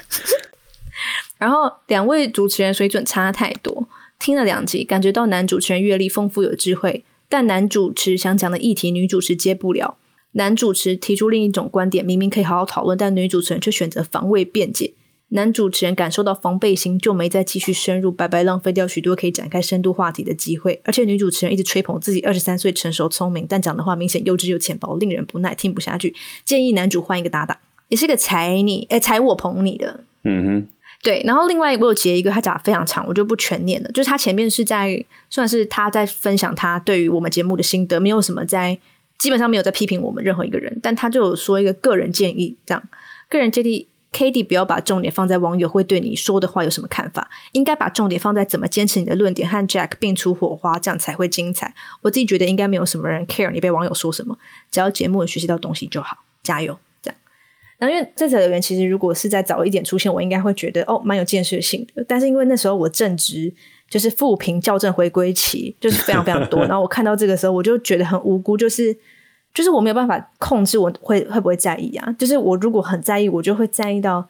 [1.37, 9.97] 然后两位主持人水准差太多，听了两集，感觉到男主持人阅历丰富有智慧，但男主持想讲的议题，女主持接不了。
[10.33, 14.93] 男主持提出另一种观点，明明可以好好讨论，但女主持人却选择防卫辩解。
[15.33, 20.81] 男主持人感受到防备心，就没再继续深入，白白浪费掉许多可以展开深度话题的机会。
[20.83, 26.13] 而且女主持人一直吹捧自己二十三岁成熟聪明，但讲的话明显幼稚又浅薄，令人不耐，听不下去。
[26.43, 30.03] 建议男主换一个搭档，也是个踩你，哎，踩我捧你的。
[30.25, 30.67] 嗯哼，
[31.01, 31.23] 对。
[31.25, 33.89] 然后另外我有截一个，他讲的非常长，我就不全念了。
[33.93, 38.77] 就是他前面是在算是他在分享他对于我们节目的心得，没有什么在
[39.17, 42.83] 基本上没有在批评我们任何一个人，但他就有说一个个人建议，这样
[43.29, 43.87] 个人建议。
[44.11, 51.73] Cady 不要把重点放在网友会对你说的话有什么看法，应该把重点放在怎么坚持你的论点和 Jack 并出火花，这样才会精彩。
[52.01, 54.37] 我自己觉得应该没有什么人 care 你被网友说什么，
[54.69, 56.77] 只要节目能学习到东西就好，加油！
[57.01, 57.17] 这样。
[57.77, 62.03] 然后因为这则留言其实如果是在早一点出现，我应该会觉得哦蛮有建设性的。
[62.05, 63.53] 但是因为那时候我正值
[63.89, 66.59] 就是负评校正回归期，就是非常非常多。
[66.67, 68.97] 然后我看到这个时候，我就觉得很无辜，就是。
[69.53, 72.15] 就是我没有办法控制我会会不会在意啊？
[72.17, 74.27] 就是我如果很在意，我就会在意到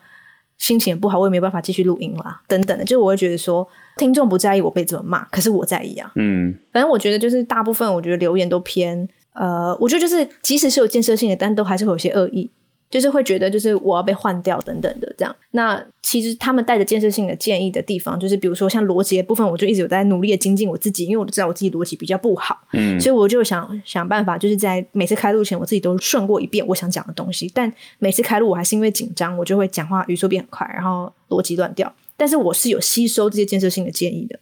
[0.58, 6.12] 心情也不好，我也没有办法继续录音啦，等等的，就我会觉得说，听众不在意我被怎么骂，可是我在意啊。
[6.16, 12.50] 嗯，反正我觉得就是大部分，我觉得留言都偏，呃，我觉得就是即使是有建设性的，但都还是会有些恶意。
[12.92, 15.34] 就是会觉得，就是我要被换掉等等的这样。
[15.52, 27.50] 那其实他们带着建设性的建议的地方，就是比如说像逻辑的部分，我就一直有在努力的精进我自己，因为我都知道我自己逻辑比较不好，嗯，所以我就想想办法，就是在每次开录前，我自己都顺过一遍我想讲的东西。
[27.56, 31.92] 但每次开录，我还是因为紧张，我就会讲话语速变很快，然后逻辑乱掉。
[32.18, 34.38] 但是我是有吸收这些建设性的建议的。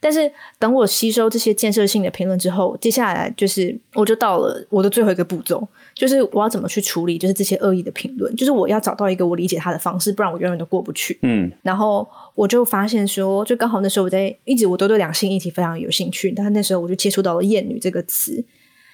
[0.00, 5.66] 但是等我吸收这些建设性的评论之后，接下来就是我就到了我的最后一个步骤。
[5.98, 11.18] 就是我要怎么去处理，就是这些恶意的评论，就是我要找到一个我理解他的方式，不然我永远都过不去。
[11.22, 18.44] 嗯，然后我就发现说，就刚好那时候我在一直我都对两性议题非常有兴趣，但那时候我就接触到了“厌女”这个词，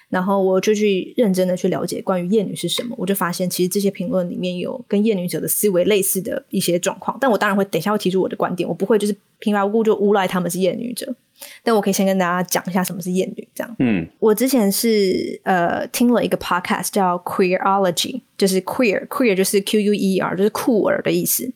[0.09, 11.15] 然后我就去认真的去了解关于厌女是什么，我就发现其实这些评论里面有跟厌女者的思维类似的一些状况，但我当然会等一下会提出我的观点，我不会就是平白无故就诬赖他们是厌女者。
[11.63, 13.75] 但我可以先跟大家讲一下什么是厌女，这样。
[13.79, 21.51] 嗯，我之前是呃听了一个 podcast 叫 Queerology，就是 queer queer 就是 Q U E R，就是酷儿的意思。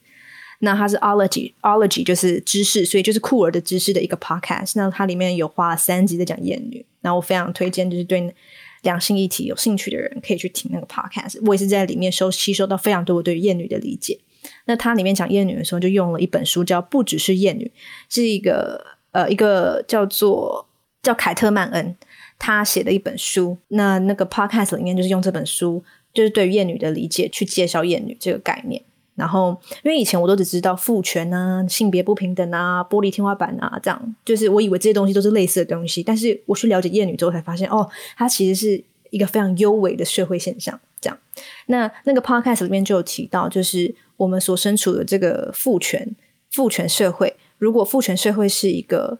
[0.59, 4.73] 那它是 ology ology 就是知识，所以就是酷儿的知识的一个 podcast。
[4.75, 8.35] 那它里面有花了三集在讲厌女，然后我非常推荐，就是对
[8.81, 11.39] 两性议题有兴趣的人可以去听那个 podcast。
[11.45, 14.19] 我也是在里面收吸收到非常多我对厌女的理解。
[14.65, 17.65] 那它里面讲厌女的时候，就用了一本书叫《不只是厌女》，
[18.13, 18.98] 是一个。
[19.11, 20.67] 呃，一个叫做
[21.01, 21.95] 叫凯特曼恩，
[22.37, 23.57] 他写的一本书。
[23.69, 28.83] 那那个 podcast 里面就是用这本书，就是对于厌女的理解去介绍厌女这个概念。
[29.15, 36.01] 然后，因为以前我都只知道父权啊、性别不平等啊、玻璃天花板啊这样，就是我以为这些东西都是类似的东西。
[36.01, 40.79] 但是我去了解厌女之后，才发现哦，它其实是一个非常幽微的社会现象。
[41.01, 41.19] 这样，
[41.65, 46.15] 那那个 podcast 里面就有提到，就是我们所身处的这个父权
[46.51, 47.35] 父权社会。
[47.59, 49.19] 如果父权社会是一个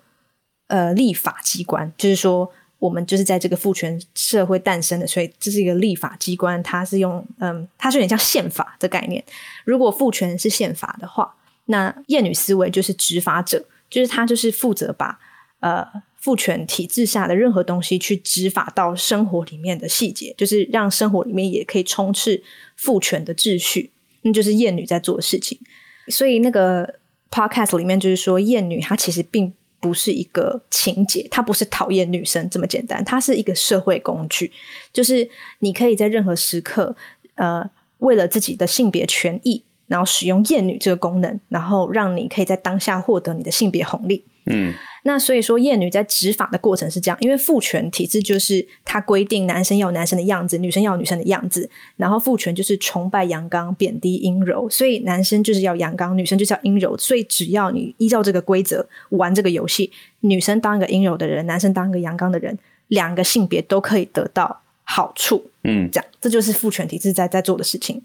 [0.68, 2.50] 呃立法机关，就是说
[2.80, 9.22] 我们就是在这个父权社会诞生的，所以这是一个立法机关，它是用嗯，它是有点像宪法的概念。
[9.66, 15.20] 如果父权是宪法的话，那厌女思维就是执法者，就是他就是负责把
[15.60, 22.42] 呃父权体制下的任何东西去执法到生活里面的细节，就是让生活里面也可以充斥
[22.78, 25.60] 父权的秩序，那就是厌女在做的事情。
[26.08, 26.99] 所以那个。
[27.32, 34.52] Podcast 里面就是说，厌女她其实并不是一个情节，她不是讨厌女生这么简单，它是一个社会工具，
[34.92, 36.96] 就是你可以在任何时刻，
[37.36, 44.26] 呃，为了自己的性别权益，然后使用厌女这个功能，然后让你可以在当下获得你的性别红利。
[44.46, 44.74] 嗯。
[45.04, 62.60] 那所以说，厌女在执法的过程是这样，因为父权体制就是它规定男生要有男生的样子，女生要有女生的样子，然后父权就是崇拜阳刚，贬低阴柔，所以男生就是要阳刚，女生就是要阴柔，所以只要你依照这个规则玩这个游戏，女生当一个阴柔的人，男生当一个阳刚的人，
[62.90, 65.50] 两个性别都可以得到好处。
[65.64, 68.02] 嗯，这样这就是父权体制在在做的事情。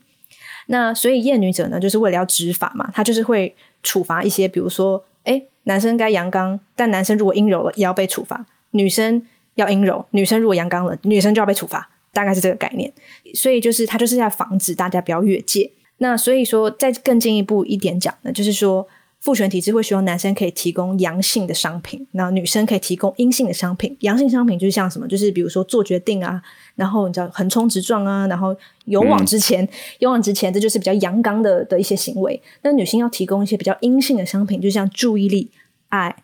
[0.69, 5.05] 那所以厌女者呢，就是为了要执法嘛，他就是会处罚一些，比如说，哎。
[5.65, 8.47] 男生该阳刚，但男生如果阴柔了，也要被处罚。
[8.71, 11.91] 女生要阴柔，女生如果阳刚了，女生就要被处罚。
[12.13, 12.93] 大概是这个概念。
[13.35, 15.71] 所以就是他就是要防止大家不要越界。
[15.99, 18.87] 那所以说，再更进一步一点讲呢，就是说。
[19.25, 23.97] 父权体制会希望男生可以提供阳性的商品，然后女生可以提供阴性的商品。
[24.01, 25.09] 阳性商品就是像什么？
[25.09, 26.43] 就是比如说做决定啊，
[26.75, 29.69] 然后你知道横冲直撞啊，然后勇往直前，嗯、
[30.01, 32.39] 勇往直前，这就是比较阳刚的的一些行为。
[32.61, 35.51] 那女性要提供一些比较阴性的商品，就像注意力、
[35.89, 36.15] 爱、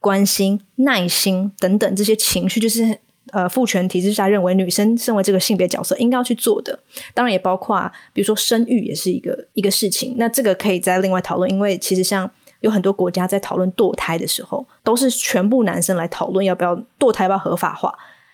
[0.00, 2.98] 关心、耐心等等这些情绪，就是
[3.30, 6.76] 呃父权体制下认为女生身为这个性别角色应该要去做的。
[7.14, 10.16] 当然也包括比如说生育也是一个一个事情。
[10.18, 12.28] 那这个可以再另外讨论，因为其实像。
[12.60, 17.92] 有很多国家在讨论堕胎的时候，都是全部男生来讨论要不要堕胎，要不要合法化，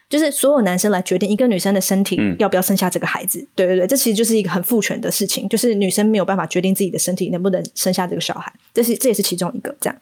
[0.08, 3.40] 就是所有男生来决定一个女生的身体要不要生下这个孩子。
[3.40, 9.96] 嗯、对对对，这其实就是一个很父权的事情，就是女生没有办法决定自己的身体能不能生下这个小孩，这是这也是其中一个这样。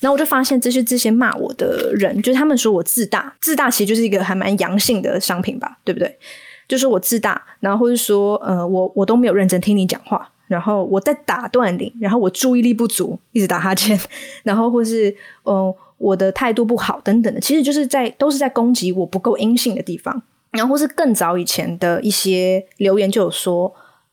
[0.00, 6.16] 然后我就发现，这些这些骂我的人，就是他们说我自大，自大其实就是一个还蛮阳性的商品吧，对不对？
[6.68, 10.30] 就是我自大，然后或者说呃，我我都没有认真听你讲话。
[10.48, 14.00] 然后我在打断你，然后我注意力不足，一直打哈欠，
[14.42, 15.10] 然后或是
[15.44, 20.22] 嗯、呃，我的态度不好等等的，其实就是在都是在攻击我不够阴性的地方。
[20.50, 23.70] 然后或是更早以前的一些留言就有说，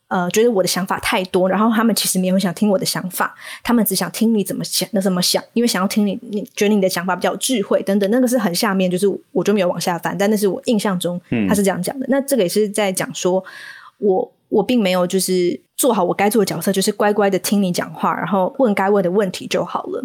[0.09, 3.33] 呃，觉得我的想法太多，然后他们其实没有想听我的想法，
[3.63, 12.05] 他们只想听你怎么想，那怎么想，因为想要听你，你觉得你的想法比较有智慧等等，那个是很下面，就是我就没有往下翻，但那是我印象中他是这样讲的。
[12.07, 13.41] 嗯、那这个也是在讲说
[13.99, 14.31] 我。
[14.47, 20.03] 我并没有就是做好我该做的角色，就是乖乖的听你讲话，然后问该问的问题就好了。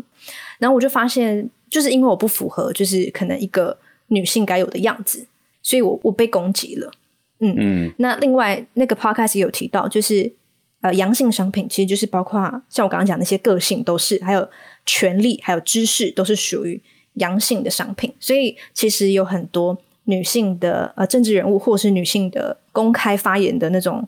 [0.59, 5.27] 然后我就发现，就是因为我不符合，就是可能一个女性该有的样子，
[5.62, 6.91] 所以我我被攻击了。
[7.39, 7.95] 嗯嗯。
[7.99, 10.33] 那另外那个 podcast 也有提到，就是
[10.81, 14.49] 呃，阳性商品其实就是包括像我刚刚讲那些个性都是，还有
[14.85, 16.81] 权利，还有知识都是属于
[17.14, 18.12] 阳性的商品。
[18.18, 24.07] 所以其实有很多女性的呃政治人物，或是女性的公开发言的那种。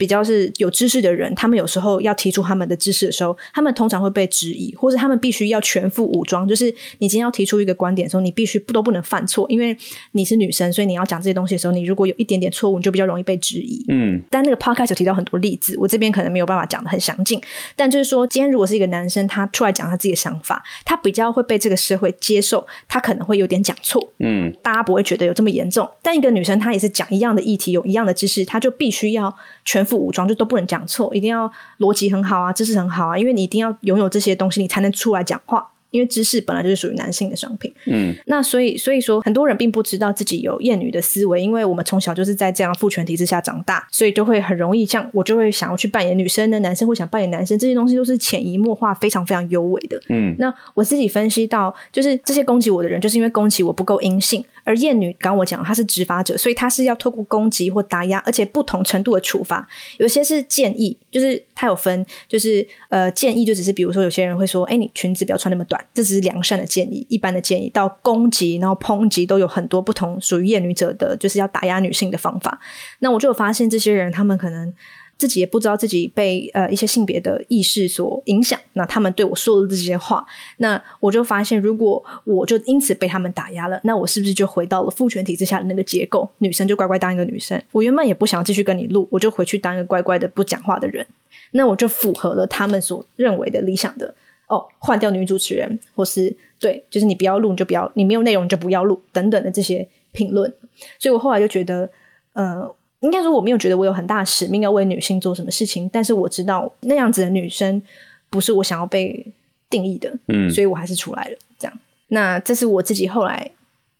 [0.00, 6.48] 比较是有知识的人，他们有时候要提出他们的知识的时候，他们通常会被质疑，或者他们必须要全副武装。
[6.48, 9.76] 就是你今天要提出一个观点的时候，你必须不都不能犯错，因为
[10.12, 13.84] 你是女生，所以你要讲这些东西的时候，你如果有一点点错误，你就比较容易被质疑。
[13.88, 17.38] 嗯，但那个 podcast 有提到很多例子，我这边可能没有办法讲的很详尽。
[17.76, 24.14] 但就是说，今天如果是一个男生，他出来讲他自己的想法，他比较会被这个社会接受，他可能会有点讲错。
[24.20, 25.86] 嗯，大家不会觉得有这么严重。
[26.00, 29.36] 但一个女生，她也是讲一样的议题，有一样的知识，她就必须要
[29.66, 29.84] 全。
[29.90, 35.66] 副武装就都不能讲错，一定要逻辑很好啊，知识很好啊，因为你一定要拥有这些东西，你才能出来讲话。
[35.90, 50.32] 因为知识本来就是属于男性的商品，嗯，那所以所以说很多人并不知道自己有厌女的思维，因为我们从小就是在这样父权体制下长大，所以就会很容易像我就会想要去扮演女生的，男生会想扮演男生，这些东西都是潜移默化、非常非常优微的，嗯。
[50.38, 59.68] 那我自己分析到，就是这些攻击我的人，就是因为攻击我不够阴性，而厌女刚我讲她是执法者，所以她是要透过攻击或打压，而且不同程度的处罚，
[59.98, 65.84] 有些是建议，就是她有分，就是呃建议就只是比如说有些人会说，哎，你裙子不要穿那么短。
[65.92, 72.60] 这只是良善的建议，一般的建议到攻击，然后抨击都有很多不同属于厌女者的，就是要打压女性的方法。
[73.00, 74.72] 那我就有发现，这些人他们可能
[75.20, 78.58] 自己也不知道自己被呃一些性别的意识所影响。
[78.72, 86.26] 那他们对我说的这些话，那我就发现，如果我就因此被他们打压了，那我是不是就回到了父权体制下的那个结构？
[86.38, 87.62] 女生就乖乖当一个女生。
[87.72, 91.06] 我原本也不想继续跟你录，我就回去当一个乖乖的不讲话的人。
[91.50, 94.14] 那我就符合了他们所认为的理想的。
[94.46, 100.52] 哦，换掉女主持人，或是对，就是你不要录，你就不要，你没有内容你就不要录，等等的这些评论。
[100.98, 101.88] 所以我后来就觉得，
[102.32, 102.68] 呃，
[103.00, 107.82] 应该说我没有觉得我有很大的使命要为女性做什么事情，但是我知道那样子的女生
[108.28, 109.26] 不是我想要被
[109.68, 111.36] 定义的，嗯，所以我还是出来了。
[111.58, 111.78] 这样，
[112.08, 113.50] 那这是我自己后来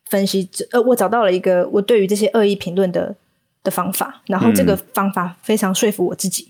[0.07, 3.15] 分析，呃，我找到了一个我对于这些恶意评论的
[3.63, 6.49] 的方法，然后这个方法非常说服我自己。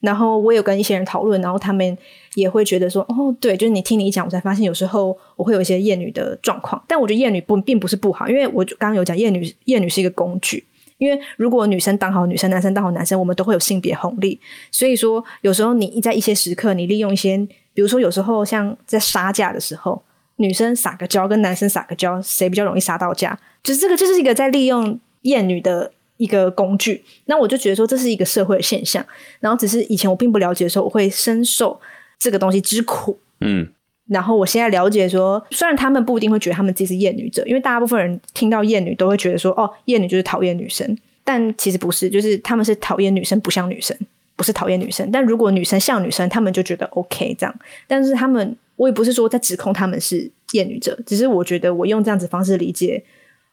[0.00, 1.96] 然后我有跟一些人讨论，然后他们
[2.34, 6.82] 也会觉得说，哦，对，就是你听你讲，我才发现有时候我会有一些厌女的状况。
[6.88, 10.64] 但我觉得厌女不并不是不好，因为我刚刚有讲厌女，厌女是一个工具。
[11.02, 14.40] 因为如果女生当好女生，男生当好男生，我们都会有性别红利。
[14.70, 17.36] 所以说，有时候你在一些时刻，你利用一些，
[17.74, 20.00] 比如说有时候像在杀价的时候，
[20.36, 23.36] 女生撒个娇跟男生撒个娇，谁比较容易杀到价？
[23.64, 25.92] 就是这个就是一个在利用厌女的。
[26.18, 29.04] 一个工具，那我就觉得说这是一个社会现象，
[29.40, 31.80] 然后只是以前我并不了解的时候，我会深受
[32.16, 33.66] 这个东西之苦，嗯，
[34.12, 43.96] 然后我现在了解说，虽然他们不一定会觉得他们自己是厌女者，因为大部分人听到厌女都会觉得说，哦，厌女就是讨厌女生，但其实不是，就是他们是讨厌女生不像女生，
[44.36, 47.54] 不是讨厌女生，但如果女生像女生，他们就觉得 OK 这样，
[47.86, 53.02] 但是他们，我也不是说在指控他们是厌女者，只是我觉得我用这样子方式理解，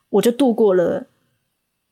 [0.09, 1.07] 我就度过了。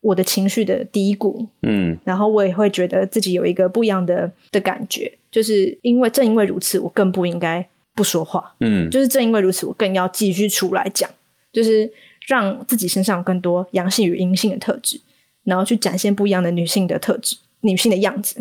[0.01, 7.67] 我的情绪的低谷，嗯，然后我也会觉得自己有一个不一样的的感觉，就是因为正因为如此，我更不应该
[7.97, 11.09] 不说话，嗯，就是正因为如此，我更要继续出来讲，
[11.51, 11.91] 就是
[12.27, 15.01] 让自己身上有更多阳性与阴性的特质，
[15.43, 18.39] 然后去展现不一样的女性的特质，女性的样子。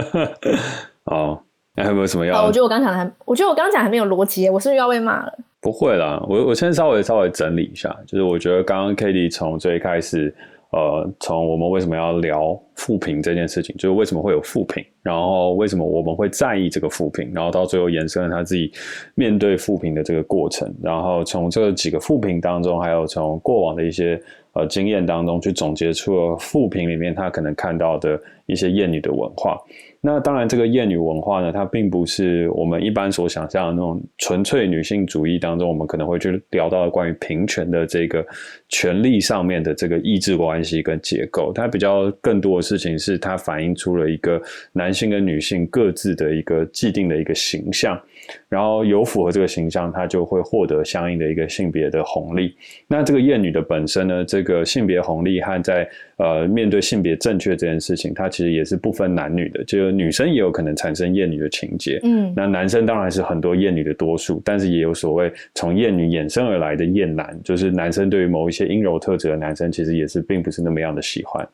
[1.04, 1.42] 哦，
[1.74, 2.42] 那还有没有什么要？
[2.46, 5.38] 我觉得我刚讲的还，我觉得我刚讲还没有逻辑，我是不是要被骂了？
[5.60, 10.34] 不会啦，我我先稍微稍微整理一下，就是我觉得刚刚 Cady 从最开始，
[10.76, 18.70] 呃，从我们为什么要聊复评这件事情，就是为什么会有复评，然后为什么我们会在意这个复评，然后到最后延伸了他自己
[19.14, 24.20] 面对复评的这个过程，然后从这几个复评当中，还有从过往的一些
[24.52, 29.58] 呃经验当中去总结出了复评里面他可能看到的一些厌女的文化。
[30.00, 38.24] 那当然，这个厌女文化呢，它并不是我们一般所想象的那种纯粹女性主义当中，我们可能会去聊到的关于平权的这个
[38.68, 41.52] 权利上面的这个意志关系跟结构。
[41.52, 44.40] 它比较更多的事情是，它反映出了一个
[44.72, 48.00] 男性跟女性各自的一个既定的一个形象。
[48.48, 52.54] 然后有符合这个形象，他就会获得相应的一个性别的红利。
[52.86, 71.46] 那这个厌女的本身呢，这个性别红利和在呃，面对性别正确这件事情，它其实也是不分男女的，就女生也有可能产生厌女的情节，嗯，那男生当然是很多厌女的多数，但是也有所谓从厌女衍生而来的厌男，就是男生对于某一些阴柔特质的男生，其实也是并不是那么样的喜欢。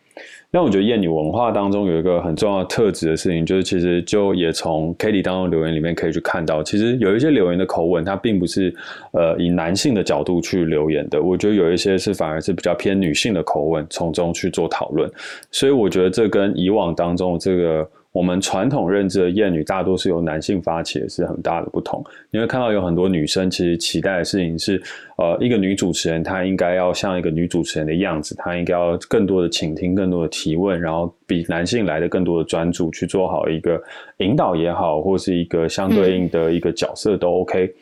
[0.55, 8.75] 那我觉得燕女文化当中有一个很重要的特质的事情，就是其实就也从 Cady 当中留言里面可以去看到，其实有一些留言的口吻，它并不是
[9.13, 11.23] 呃以男性的角度去留言的。
[11.23, 15.11] 我觉得有一些是反而是比较偏女性的口吻，从中去做讨论。
[15.51, 17.89] 所以我觉得这跟以往当中这个。
[18.13, 22.05] 我们传统认知的厌女大多是由男性发起的，是很大的不同。
[22.31, 24.83] 你会看到有很多女生其实期待的事情是，
[25.17, 33.83] 呃，一个女主持人她应该要像一个女主持人的样子，她应该要更多的倾听，更多的提问，然后比男性来的更多的专注去做好一个
[34.19, 37.75] 引导也好，或是一个相对应的一个角色都 OK。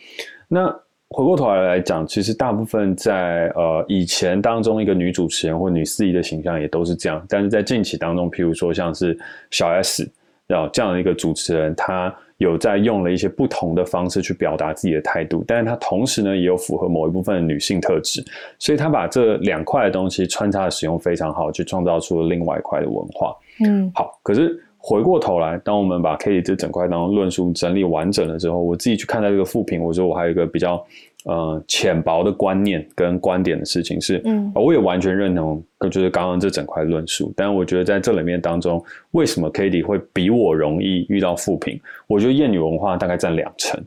[0.47, 0.69] 那
[1.09, 9.19] 回过头来来讲，其实大部分在呃以前当中，一个女主持人或女司仪的形象也都是这样，但是在近期当中，譬如说像是
[9.51, 10.09] 小 S。
[10.53, 18.25] 要这样的一个主持人，他有在用了一些不同的方式去表达自己的态度，但是他同时呢，也有符合某一部分的女性特质，
[18.59, 23.37] 所以他把这两块的东西穿插的使用非常好，去创造出了另外一块的文化。
[23.65, 30.85] 嗯，好，可是回过头来，当我们把 Cady 这整块当中论述整理完整了之后，我自己去看待这个负评，我说我还有一个比较。
[31.27, 37.31] 呃，浅薄的观念跟观点的事情是，嗯，我也完全认同，就是刚刚这整块论述。
[37.37, 41.79] 但我觉得在这里面当中，为什么 Cady 会比我容易遇到负评？
[42.07, 43.79] 我觉得厌女文化大概占两成，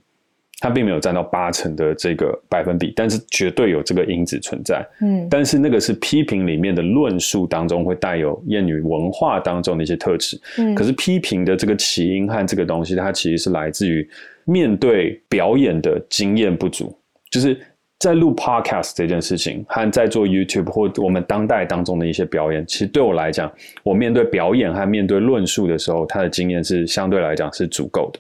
[0.63, 4.81] 它并没有占到八成的这个百分比，但是绝对有这个因子存在。
[5.01, 10.39] 嗯，但是那个是批评里面的论述当中会带有厌女文化当中的一些特质。
[10.57, 14.09] 嗯，可是批评的这个起因和这个东西，它其实是来自于
[14.45, 16.97] 面对表演的经验不足。
[17.29, 17.59] 就是
[17.99, 23.51] 在录 podcast 这件事情，和在做 YouTube 或我们当代当中的一些表演，其实对我来讲，
[23.83, 28.19] 我面对表演和面对论述的时候，他的经验是相对来讲是足够的。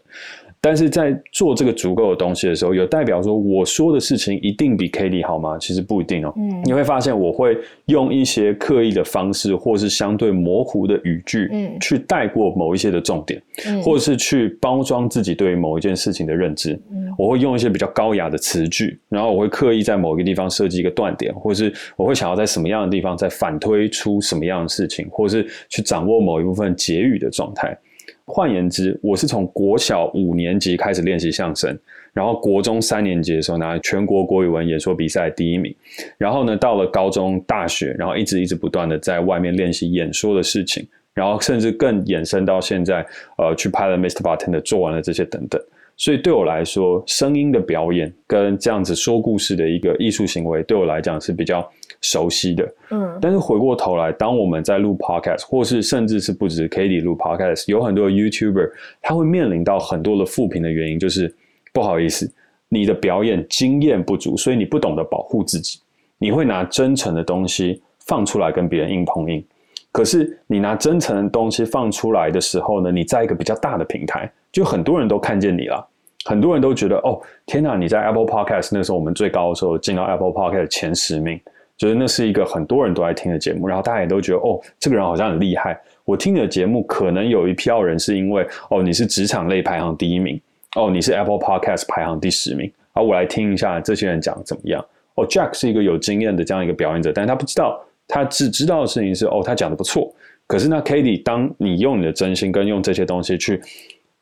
[0.65, 5.57] 但是在做这个足够的东西的时候，有代表说我说的事情一定比 Cady 好吗？
[5.59, 6.31] 其实不一定哦。
[6.37, 7.57] 嗯，你会发现我会
[7.87, 16.81] 用一些刻意的方式，或是相对模糊的语句，嗯，去带过某一些的重点，嗯，或者是去包装自己对于某一件事情的认知。
[16.93, 27.77] 嗯，我会用一些比较高雅的词句，然后我会刻意在某一个地方设计一个断点，或是我会想要在什么样的地方再反推出什么样的事情，或是去掌握某一部分结语的状态。
[28.25, 31.77] 换言之，我是从国小五年级开始练习相声，
[32.13, 35.75] 然后国中三年级的时候拿全国国语文演说比赛第一名，
[36.17, 43.05] 然后呢，到了高中、大学，然后一直一直不断的在外面练习演说的事情，然后甚至更延伸到现在，
[43.37, 44.21] 呃，去拍了 Mr.
[44.21, 45.61] Bartender 做完了这些等等。
[45.95, 51.69] 所以对我来说，声音的表演跟这样子说故事的一个艺术行为，对我来讲是比较
[52.03, 52.71] 熟悉的。
[52.91, 58.69] 嗯，但是回过头来，当我们在录 podcast，或是甚至是不止 Katie 录 podcast，有很多的 YouTuber，
[59.01, 61.35] 他会面临到很多的负评的原因，就是
[61.73, 62.31] 不好意思，
[62.69, 65.79] 你的表演经验不足，所以你不懂得保护自己，
[66.19, 69.43] 你会拿真诚的东西放出来跟别人硬碰硬。
[69.91, 74.31] 可是你拿真诚的东西放出来的时候呢，你在一个比较大的平台。
[74.51, 75.83] 就很多人都看见你了，
[76.25, 77.75] 很多人都觉得哦，天哪！
[77.75, 81.41] 你在 Apple Podcast 那时候我们最高的时候进到 Apple Podcast 前十名，
[81.77, 85.79] 就是那是一个很多人都在听的节目，然后大家也都觉得哦，这个人好像很厉害。
[86.05, 90.39] 我听你的节目，可能有一票人是因为哦，你是职场类排行第一名，
[90.75, 94.83] 哦，你是 Apple Podcast 排行第十名，啊，我来听一下这些人讲怎么样。
[95.15, 100.13] 哦，Jack 是一个有经验的这样一个表演者，但是他不知道，他只知道的事情是哦，他讲的不错。
[100.47, 103.61] 可是那 Cady，当你用你的真心跟用这些东西去。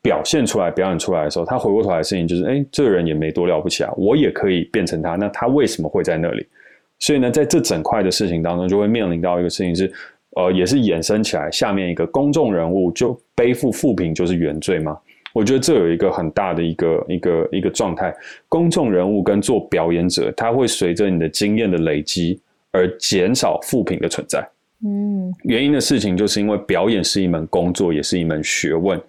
[0.04, 5.14] 表现出来、表演出来的时候，他回过头来的事情就是：哎，这个人也没多了不起啊，我也可以变成他。
[5.14, 6.44] 那他为什么会在那里？
[7.02, 9.92] 所以呢，在这整块的事情当中，就会面临到一个事情是，
[10.36, 14.96] 呃，也是衍生起来，下面一个公众人物就背负负评就是原罪吗？
[15.32, 18.14] 我觉得这有一个很大的一个一个一个状态，
[18.48, 22.40] 公众人物跟做表演者，他会随着你的经验的累积
[22.70, 24.48] 而减少负评的存在。
[24.84, 29.00] 嗯，原因的事情就是因为表演是一门工作，也是一门学问。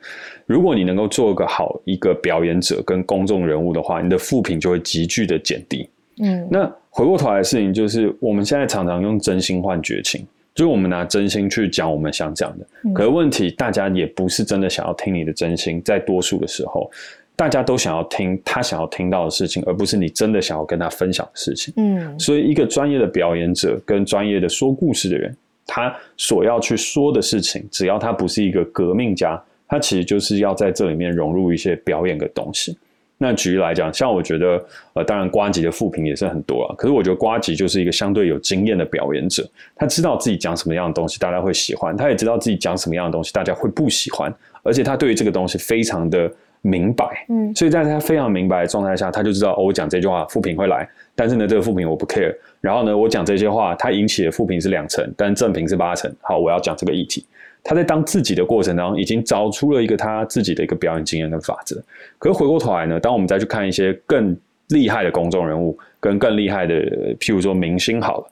[0.47, 5.87] 如果你能够做个好一个表演者跟公众人物的话，你的负评就会急剧的减低。
[6.19, 12.65] 嗯，那回过头来的事情就是，我们现在常常用真心换绝情，就是我们拿真心去讲我们想讲的。
[12.83, 16.89] 嗯，可是问题，大家也不是真的想要听你的真心，在多数的时候，
[17.35, 21.73] 大家都想要听他想要听到的事情，而不是你真的想要跟他分享的事情。
[21.77, 25.35] 嗯，所以一个专业的表演者跟专业的说故事的人。
[25.65, 32.77] 他所要去说的事情，只要他不是一个革命家，他其实就是要在这里面融入一些表演的东西。
[33.23, 34.61] 那举例来讲，像我觉得，
[34.91, 36.75] 呃，当然瓜吉的负评也是很多啊。
[36.77, 46.29] 可是我觉得瓜吉就是一个相对有经验的表演者，他知道自己讲什么样的东西大家会喜欢，他也知道自己讲什么样的东西大家会不喜欢，而且他对于这个东西非常的
[46.61, 47.25] 明白。
[47.29, 52.35] 嗯，所以在他非常明白的状态下，他就知道，哦，我讲这句话负评会来，但是呢，这个负评我不 care。
[52.59, 56.13] 然后呢，我讲这些话，他引起的负评是两成，但正评是八成。
[56.21, 57.25] 好，我要讲这个议题。
[57.63, 61.81] 他在当自己的过程当中，已经找出了一个他自己的一个表演经验跟法则。
[62.19, 64.37] 可是回过头来呢，当我们再去看一些更
[64.69, 66.75] 厉害的公众人物，跟更厉害的，
[67.15, 68.27] 譬如说明星好了，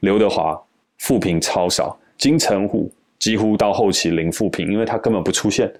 [0.00, 0.60] 刘德华
[0.98, 5.72] 负评超少，金城武几乎到后期零负评，因为他根本不出现。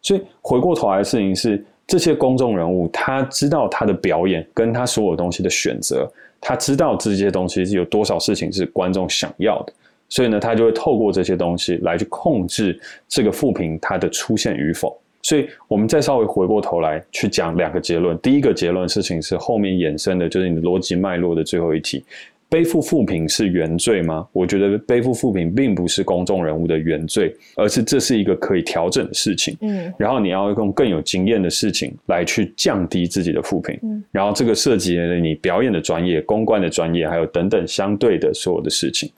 [0.00, 6.08] 所以回过头来的事情是，这些公众人物他知道他的表演跟他所有东西的选择，
[6.40, 9.72] 他知道这些东西是有多少事情是观众想要的。
[10.12, 14.94] 所以呢，他就会透过这些东西来去控制这个负评它的出现与否。
[15.22, 18.18] 所以，我们再稍微回过头来去讲两个结论。
[18.18, 22.04] 第一个结论事情是后面衍生的，就是你的逻辑脉络的最后一题：
[22.50, 24.28] 背负负评是原罪吗？
[24.32, 29.56] 我觉得背负负评并不是公众人物的原罪，而是这是一个可以调整的事情。
[29.62, 33.78] 嗯，然后你要用更有经验的事情来去降低自己的负评。
[33.82, 39.10] 嗯，然后这个涉及了你表演的专业、公关的专业，还有等等相对的所有的事情。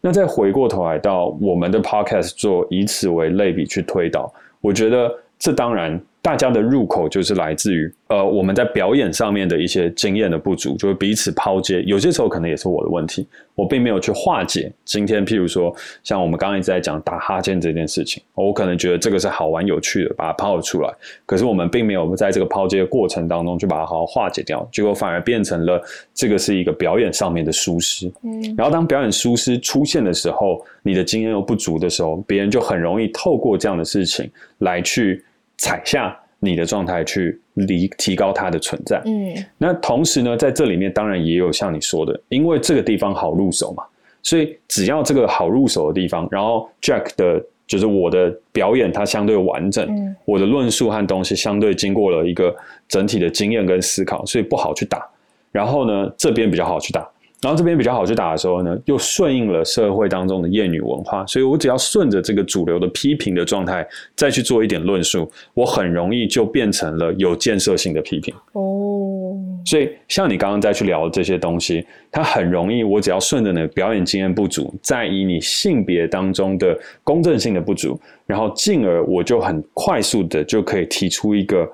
[0.00, 6.00] 那再回过头来到我们的 podcast 做以此为类比去推导，我觉得这当然。
[6.26, 11.80] 大家的入口就是来自于，呃，我们在表演上面的一些经验的不足，就是彼此抛接。
[11.82, 14.72] 有些时候可能也是我的问题，我并没有去化解。
[14.84, 15.72] 今天，譬如说，
[16.02, 20.92] 像我们刚刚一直在讲打哈欠这件事情，我可能觉得这个是好玩有趣的，把它抛了出来。
[21.24, 25.80] 可是我们并没有在这个抛接的过程当中去把它好好化解掉，结果反而变成了
[26.12, 28.12] 这个是一个表演上面的疏失。
[28.24, 35.22] 嗯，然后当表演疏失出现的时候，你的经验又不足的时候，别人就很容易透过这样的事情来去。
[35.58, 43.82] 踩下你的状态去离提高它的存在，嗯，那同时呢，在这里面当然也有像你说的，因为这个地方好入手嘛，
[44.22, 52.54] 所以只要这个好入手的地方，然后 Jack 的就是我的表演它相对完整，嗯，我的论述和东西相对经过了一个
[52.86, 55.04] 整体的经验跟思考，所以不好去打，
[55.50, 57.08] 然后呢，这边比较好去打。
[57.42, 68.34] 然后这边比较好去打的时候呢，又顺应了社会当中的厌女文化，所以我只要顺着这个主流的批评的状态，再去做一点论述，我很容易就变成了有建设性的批评。
[68.52, 81.70] 哦，所以像你刚刚再去聊的这些东西，它很容易，我只要顺着你的表演经验不足，再以你性别当中的公正性的不足，然后进而我就很快速的就可以提出一个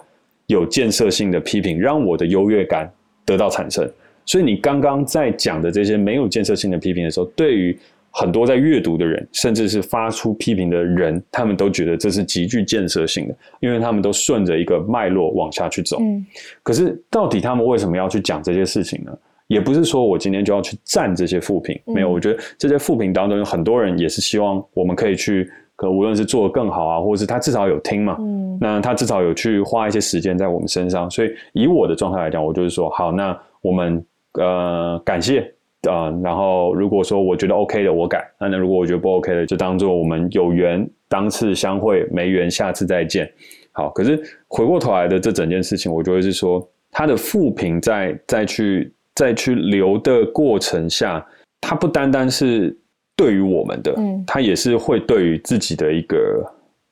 [0.49, 2.93] 有建设性的批评，让我的优越感
[3.25, 3.89] 得到产生。
[4.25, 7.79] 所以你刚刚在讲的这些没有建设性的批评的时候，对于
[8.14, 15.99] 很多在阅读的人，甚至是发出批评的人，他们都觉得这是极具建设性的，因为他们都顺着一个脉络往下去走。
[15.99, 16.23] 嗯。
[16.62, 19.11] 可是到底他们为什么要去讲这些事情呢？
[19.47, 22.11] 也不是说我今天就要去赞这些负评，没有。
[22.11, 28.16] 我觉得这些负评当中有很多人也是希望我们可以去，可无论是做得更好啊，或者是他至少有听嘛。
[28.20, 28.59] 嗯。
[28.61, 34.05] 那他至少有去花一些时间在我们身上，所以以我的状态来讲，我就是说，好，那我们。
[34.35, 35.41] 呃，感谢
[35.83, 43.30] 啊、呃，然后如果说我觉得 OK 的，我改；那那如果我觉得不 OK 的，就当做我们有缘当次相会，没缘下次再见。
[43.72, 44.18] 好，可是
[44.49, 51.22] 回过头来的这整件事情，我觉得是说，他的负评在再去再去留的过程下，
[51.61, 52.74] 他不单单是
[53.14, 56.43] 对于我们的，嗯，他也是会对于自己的一个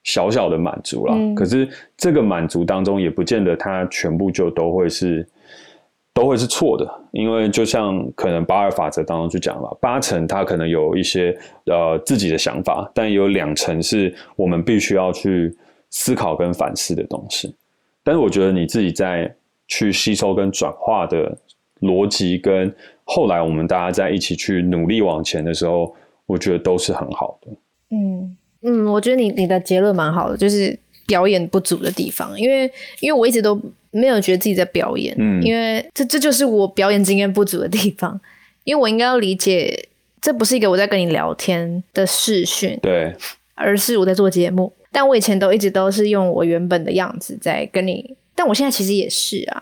[0.05, 1.15] 小小的满足啦。
[1.17, 1.67] 嗯、可是
[1.97, 5.27] 这个满足当中，也不见得它全部就都会是。
[6.13, 11.37] 都会是错的，因为就像可能八二法则当中去讲了，八成他可能有一些
[11.67, 15.55] 呃自己的想法，但有两成是我们必须要去
[15.91, 17.55] 思考跟反思的东西。
[18.03, 19.35] 但是我觉得你自己在
[19.69, 21.37] 去吸收跟转化的
[21.81, 25.95] 逻辑，跟后来我们大家在一起去努力往前的时候，
[26.27, 27.51] 我觉得都是很好的。
[27.91, 30.79] 嗯嗯，我觉得你你的结论蛮好的，就是
[31.11, 33.61] 表演不足的地方，因为因为我一直都。
[33.93, 38.21] 没有觉得自己在表演，嗯，因为这这就是我表演经验不足的地方，
[38.63, 39.89] 因为我应该要理解，
[40.21, 43.13] 这不是一个我在跟你聊天的视讯，对，
[43.57, 44.73] 而是我在做节目。
[44.93, 49.61] 但我以前都一直都是用我原本的样子在跟你，但我现在其实也是啊，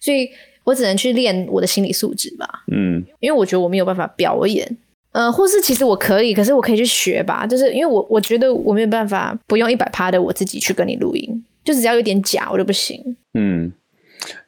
[0.00, 0.30] 所以
[0.64, 4.74] 我只能去练我的心理素质吧，嗯，因为我觉得我没有办法表演，
[5.16, 11.42] 呃，或是其实我可以，可是我可以去学吧，就是因为我我觉得我没有办法不用一百趴的我自己去跟你录音。
[11.64, 13.02] 就只要有点假，我就不行。
[13.32, 13.72] 嗯，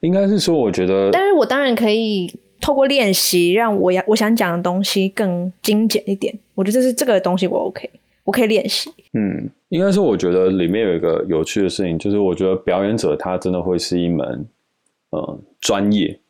[0.01, 6.39] 应该是说，我觉得，但是我当然可以透过练习，让我要我想讲的东西更精简一点。
[6.55, 7.89] 我觉得这是这个东西，我 OK，
[8.25, 8.91] 我可以练习。
[9.15, 14.47] 嗯，应该是我觉得里面有一个有趣的事情，就是我觉得表演者他真的会是一门
[15.13, 16.21] 呃专业。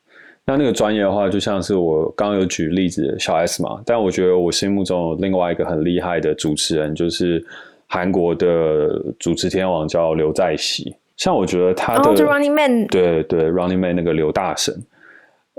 [0.48, 7.44] 那那个专业的话，就像是我刚刚有举例子小 S 嘛，但我觉得我心目中有另外一个很厉害的主持人，就是
[7.86, 10.96] 韩国的主持天王叫刘在熙。
[11.18, 14.74] 像我觉得他的、oh, Running Man，对对，Running Man 那个刘大神，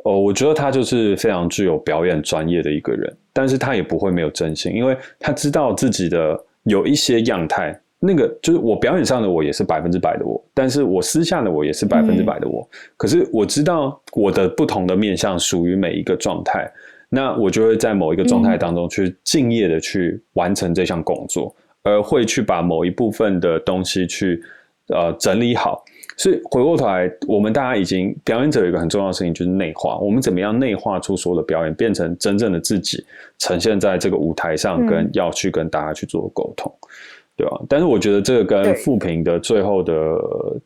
[0.05, 7.79] 哦，我觉得他就是非常具有表演专业的一个人，但是他也不会没有真心，因为他知道自己的有一些样态。
[8.01, 12.61] 那个就是我表演上的我也是百分之百的我，但是我私下的我也是百分之百的我。
[12.61, 12.77] 嗯。
[12.95, 16.71] 可是我知道我的不同的面向属于每一个状态，
[17.09, 24.41] 那我就会在某一个状态当中去敬业的去完成这项工作，嗯，而会去把某一部分的东西去
[24.87, 25.83] 呃整理好。
[26.15, 33.05] 所以回过头来，我们大家已经表演者有一个很重要的事情就是内化，我们怎么样内化出所有的表演，变成真正的自己，
[33.39, 36.73] 呈现在这个舞台上，跟要去跟大家去做沟通。
[36.81, 36.87] 嗯
[37.39, 39.93] 对啊，但是我觉得这个跟复评的最后的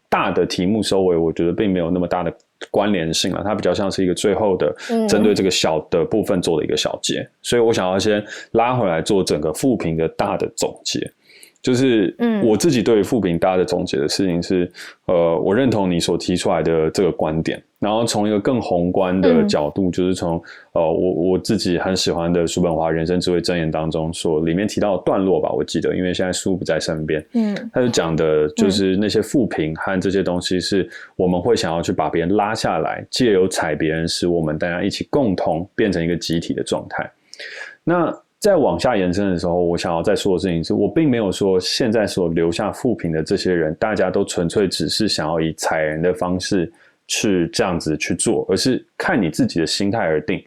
[0.09, 2.33] 大的题目收尾，我觉得并没有那么大的
[2.71, 3.43] 关联性了。
[3.43, 4.75] 它比较像是一个最后的
[5.07, 10.99] 针对这个小的部分做的一个小结，所以我想要先拉回来做整个复评的大的总结。
[11.63, 14.69] 就是，嗯，我自己对于负评大的总结的事情是，
[15.05, 20.43] 呃，我认同你所提出来的这个观点，然后从一个更宏观的角度，嗯、就是从
[20.73, 30.85] 呃，我我自己很喜欢的叔本华人生智慧箴言当中所，里面提到的段落吧，我记得，因为现在书不在身边，嗯，他就讲的就是那些富平和这些东西，是
[31.15, 37.09] 我们会想要去把别人拉下来，借由踩别人，使我们大家一起共同变成一个集体的状态，
[37.85, 38.13] 那。
[38.43, 46.69] 再往下延伸的时候，我想要再说的事情是，我并没有说现在所留下负评的这些人，大家都纯粹只是想要以踩人的方式
[47.07, 50.43] 去这样子去做，而是看你自己的心态而定。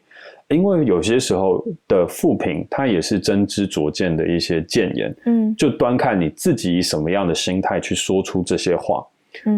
[0.51, 9.03] 因为有些时候的负评，它也是真知灼见的一些谏言，嗯，就端看你自己以什么样的心态去说出这些话。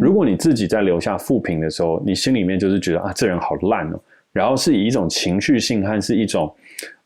[0.01, 3.99] 如果你自己在留下负评的时候，你心里面就是觉得啊，这人好烂哦，
[4.33, 6.49] 然后是以一种情绪性和是一种。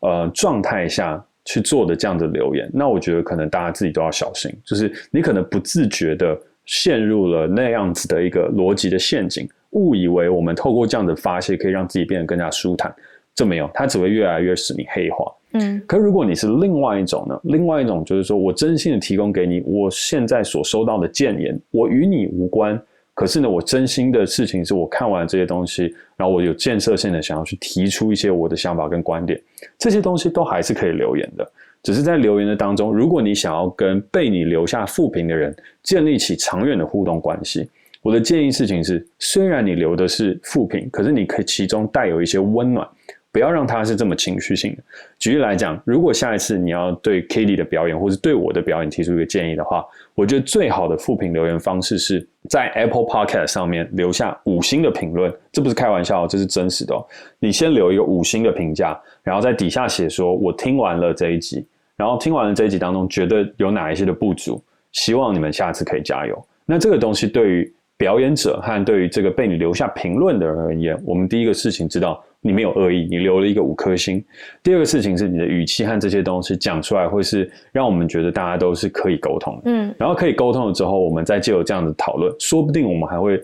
[0.02, 12.94] 呃，状态下去做的这样的留言，那我觉得可能大家自己都要小心，就是你可能不自觉的陷入了那样子的一个逻辑的陷阱，误以为我们透过这样的发泄可以让自己变得更加舒坦，
[13.34, 15.32] 这没有，它只会越来越使你黑化。
[15.54, 17.40] 嗯，可如果你是另外一种呢？
[17.44, 22.80] 另外一种就是说我真心的提供给你，我现在所收到的谏言，我与你无关。
[23.22, 29.40] 可是呢，我真心的事情是我看完这些东西，然后我有建设性的想要去提出一些我的想法跟观点，
[29.78, 31.48] 这些东西都还是可以留言的。
[31.84, 35.54] 只是在留言的当中，如果你想要跟被你留下负评的人
[35.84, 37.70] 建立起长远的互动关系，
[38.02, 42.84] 我的建议事情是，虽然你留的是负评，可是你可以其中带有一些温暖。
[43.32, 44.82] 不要让他是这么情绪性的。
[45.18, 49.82] 举例来讲，如果下一次你要对 Kitty 的表演，或是对我的表演提出一个建议的话，
[50.14, 55.32] 我觉得最好的复评留言方式是在 Apple Podcast 上面留下五星的评论。
[55.50, 57.02] 这不是开玩笑，这是真实的哦。
[57.38, 61.66] 你先留一个五星的评价，然后在底下写说：“我听完了这一集，
[61.96, 64.62] 然后听完了这一集当中，觉得有哪一些的不足，
[64.92, 72.22] 希望你们下次可以加油。”那这个东西对于表演者和对于这个被你留下评论的人而言，我们第一个事情知道。
[72.44, 74.22] 你没有恶意，你留了一个五颗星。
[74.64, 79.62] 第二个事情是你的语气和这些东西讲出来，会是让我们觉得大家都是可以沟通的。
[79.66, 83.40] 嗯，然后可以沟通了之后，我们再借由这样的讨论，说不定我们还会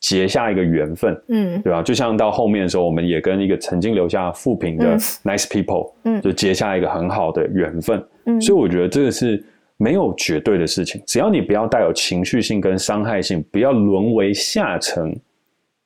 [0.00, 1.22] 结下一个缘分。
[1.28, 1.80] 嗯，对吧？
[1.80, 8.04] 就像到后面的时候，我们也跟一个曾经留下负评的 nice people，嗯，就结下一个很好的缘分。
[8.26, 9.40] 嗯，所以我觉得这个是
[9.76, 15.16] 没有绝对的事情，只要你不要带有情绪性跟伤害性，不要沦为下层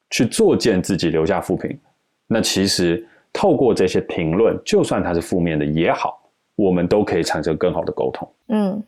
[0.08, 1.78] 去作践自己，留下负评。
[2.26, 6.20] 那其实透过这些评论，就算它是负面的也好，
[6.56, 8.28] 我们都可以产生更好的沟通。
[8.48, 8.82] 嗯，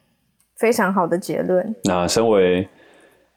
[0.56, 1.74] 非常好的结论。
[1.84, 2.66] 那身为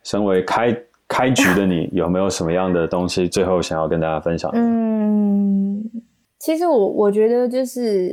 [0.03, 0.75] 身为开
[1.07, 4.49] 开局的你，有没有什么样的东西最后想要跟大家分享？
[4.53, 5.83] 嗯，
[6.37, 8.11] 其实我我觉得就是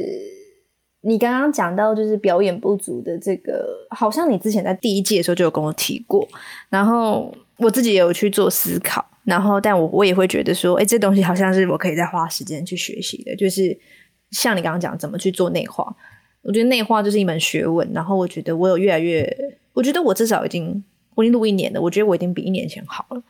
[1.02, 6.26] 你刚刚讲到就是表演不足的这个，好像你之前在第一季的时候就有跟我提过，
[6.68, 9.04] 然后我自己也有去做思考。
[9.26, 13.34] 然后，但我我也会觉得说，哎，这东西好像是我可以再花时间去学习的。
[13.34, 13.76] 就是
[14.30, 15.84] 像你刚刚讲，怎么去做内化？
[16.42, 17.90] 我觉得内化就是一门学问。
[17.92, 19.28] 然后，我觉得我有越来越，
[19.72, 20.82] 我觉得我至少已经，
[21.16, 21.80] 我已经录一年了。
[21.80, 23.22] 我觉得我已经比一年前好了，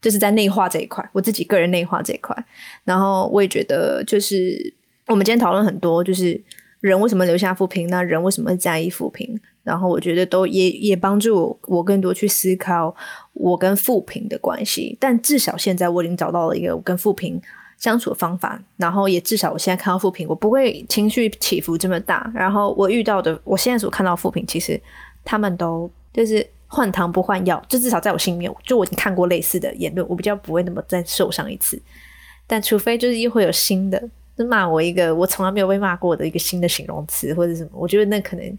[0.00, 2.36] 就是在内化这一块，我自己个人内化这一块。
[2.84, 4.72] 然后，我也觉得，就是
[5.08, 6.40] 我们今天讨论很多，就是
[6.78, 7.88] 人为什么留下负评？
[7.88, 9.40] 那人为什么会在意负评？
[9.62, 12.94] 然后我觉得都也也帮助我，更多去思考
[13.34, 14.96] 我跟负评的关系。
[14.98, 17.40] 但至少现在我已经找到了一个我跟负评
[17.78, 18.60] 相处的方法。
[18.76, 22.30] 然后也至少我现在看到负评，我不会情绪起伏这么大。
[22.34, 24.80] 然后我遇到的，我现在所看到负评，其实
[25.24, 31.80] 他们都就是换汤不换药，就至少在我心里面，就我已经看过类似的言论，我比较不会那么再受伤一次。
[32.46, 34.02] 但除非就是又会有新的，
[34.36, 38.58] 就骂我一个我从来没有被骂过的一个新的形容词或者什么，我觉得那可能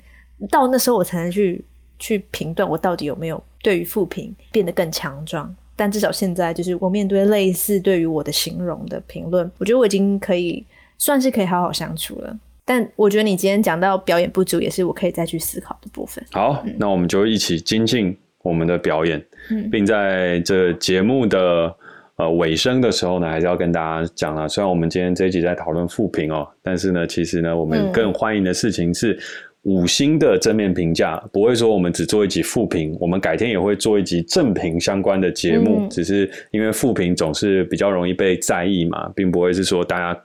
[0.50, 1.64] 到那时候我才能去
[2.00, 5.54] 去评断我到底有没有对于负评变得更强壮。
[5.76, 10.66] 但至少现在就是我面对类似对于我的形容的评论，我觉得我已经可以
[10.98, 12.38] 算是可以好好相处了。
[12.64, 16.24] 但我觉得你今天讲到表演不足，也是我可以再去思考的部分。
[16.32, 21.76] 好，嗯、那我们就一起精进我们的表演，嗯、并在这节目的。
[22.18, 24.48] 呃，尾声的时候呢，还是要跟大家讲了。
[24.48, 29.18] 虽然我们今天这一集在讨论负评哦，但是呢，其实呢，我们更欢迎的事情是
[29.64, 35.82] 五星的正面评价，嗯、不会说我们只做一集负评，我们改天也会做一集正评相关的节目。
[35.82, 40.20] 嗯、只是因为负评总是比较容易被在意嘛，并不会是说大家。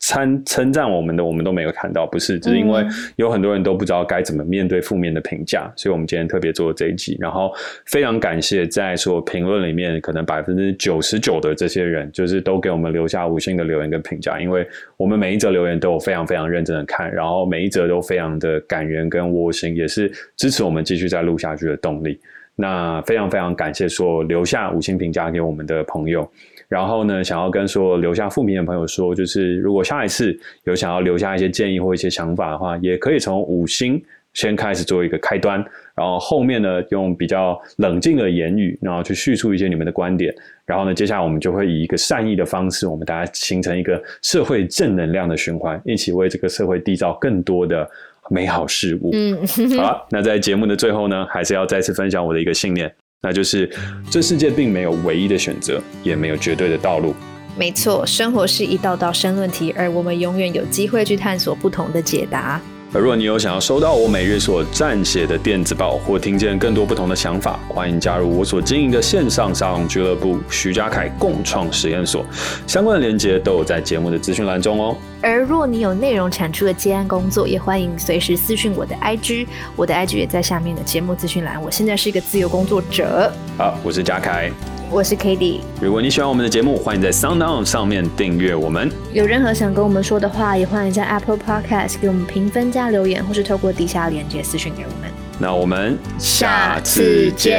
[0.00, 2.84] 称称赞我们的，我们都没有看到，不是，只是因为
[3.16, 7.16] 有很多人都不知道该怎么面对负面的评价，嗯、所以我们今天特别做了这一集。
[7.20, 7.52] 然后
[7.84, 22.18] 非常感谢在所有评论里面，可能百分之九十九的这些人，就是都给我们留下五星的留言跟评价，因为我们每一则留言都有非常非常认真的看，然后每一则都非常的感人跟窝心，也是支持我们继续再录下去的动力。
[22.56, 26.30] 那非常非常感谢说留下五星评价给我们的朋友。
[26.70, 34.00] 然后呢，想要跟说留下负评的朋友说，就是如果下一次有想要留下一些建议或一些想法的话，也可以从五星
[34.34, 35.58] 先开始做一个开端，
[35.96, 40.32] 然后后面呢，用比较冷静的言语，然后去叙述一些你们的观点，
[40.64, 47.84] 然后呢，接下来我们就会以一个善意的方式，我们大家形成一个社会正能量的循环，一起为这个社会缔造更多的
[48.30, 49.10] 美好事物。
[49.12, 49.36] 嗯，
[49.76, 52.94] 好了，那在节目的最后呢，还是要再次分享我的一个信念。
[53.22, 53.70] 那就是，
[54.10, 57.14] 这世界并没有唯一的选择，也没有绝对的道路。
[57.54, 62.58] 没错，生活是一道道申论题，而我们永远有机会去探索不同的解答。
[62.94, 72.24] 而若你有想要收到我每日所撰写的电子报，或听见更多不同的想法，欢迎加入我所经营的线上沙龙俱乐部——徐家凯共创实验所。
[72.66, 74.96] 相关的链接都有在节目的资讯栏中哦。
[75.22, 79.46] 而若你有内容产出的接案工作，也欢迎随时私讯我的 IG，
[79.76, 81.62] 我的 IG 也在下面的节目资讯栏。
[81.62, 83.30] 我现在是一个自由工作者。
[83.58, 84.50] 好，我是嘉凯。
[84.90, 85.60] 我是 Cady。
[85.80, 88.90] 如果你喜欢我们的节目，欢迎在 SoundOn 上面订阅我们。
[89.12, 95.08] 有任何想跟我们说的话，也欢迎在 Apple Podcast 给我们评分加留言，或是透过底下连接私讯给我们。
[95.38, 97.58] 那我们下次见，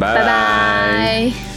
[0.00, 1.51] 拜拜。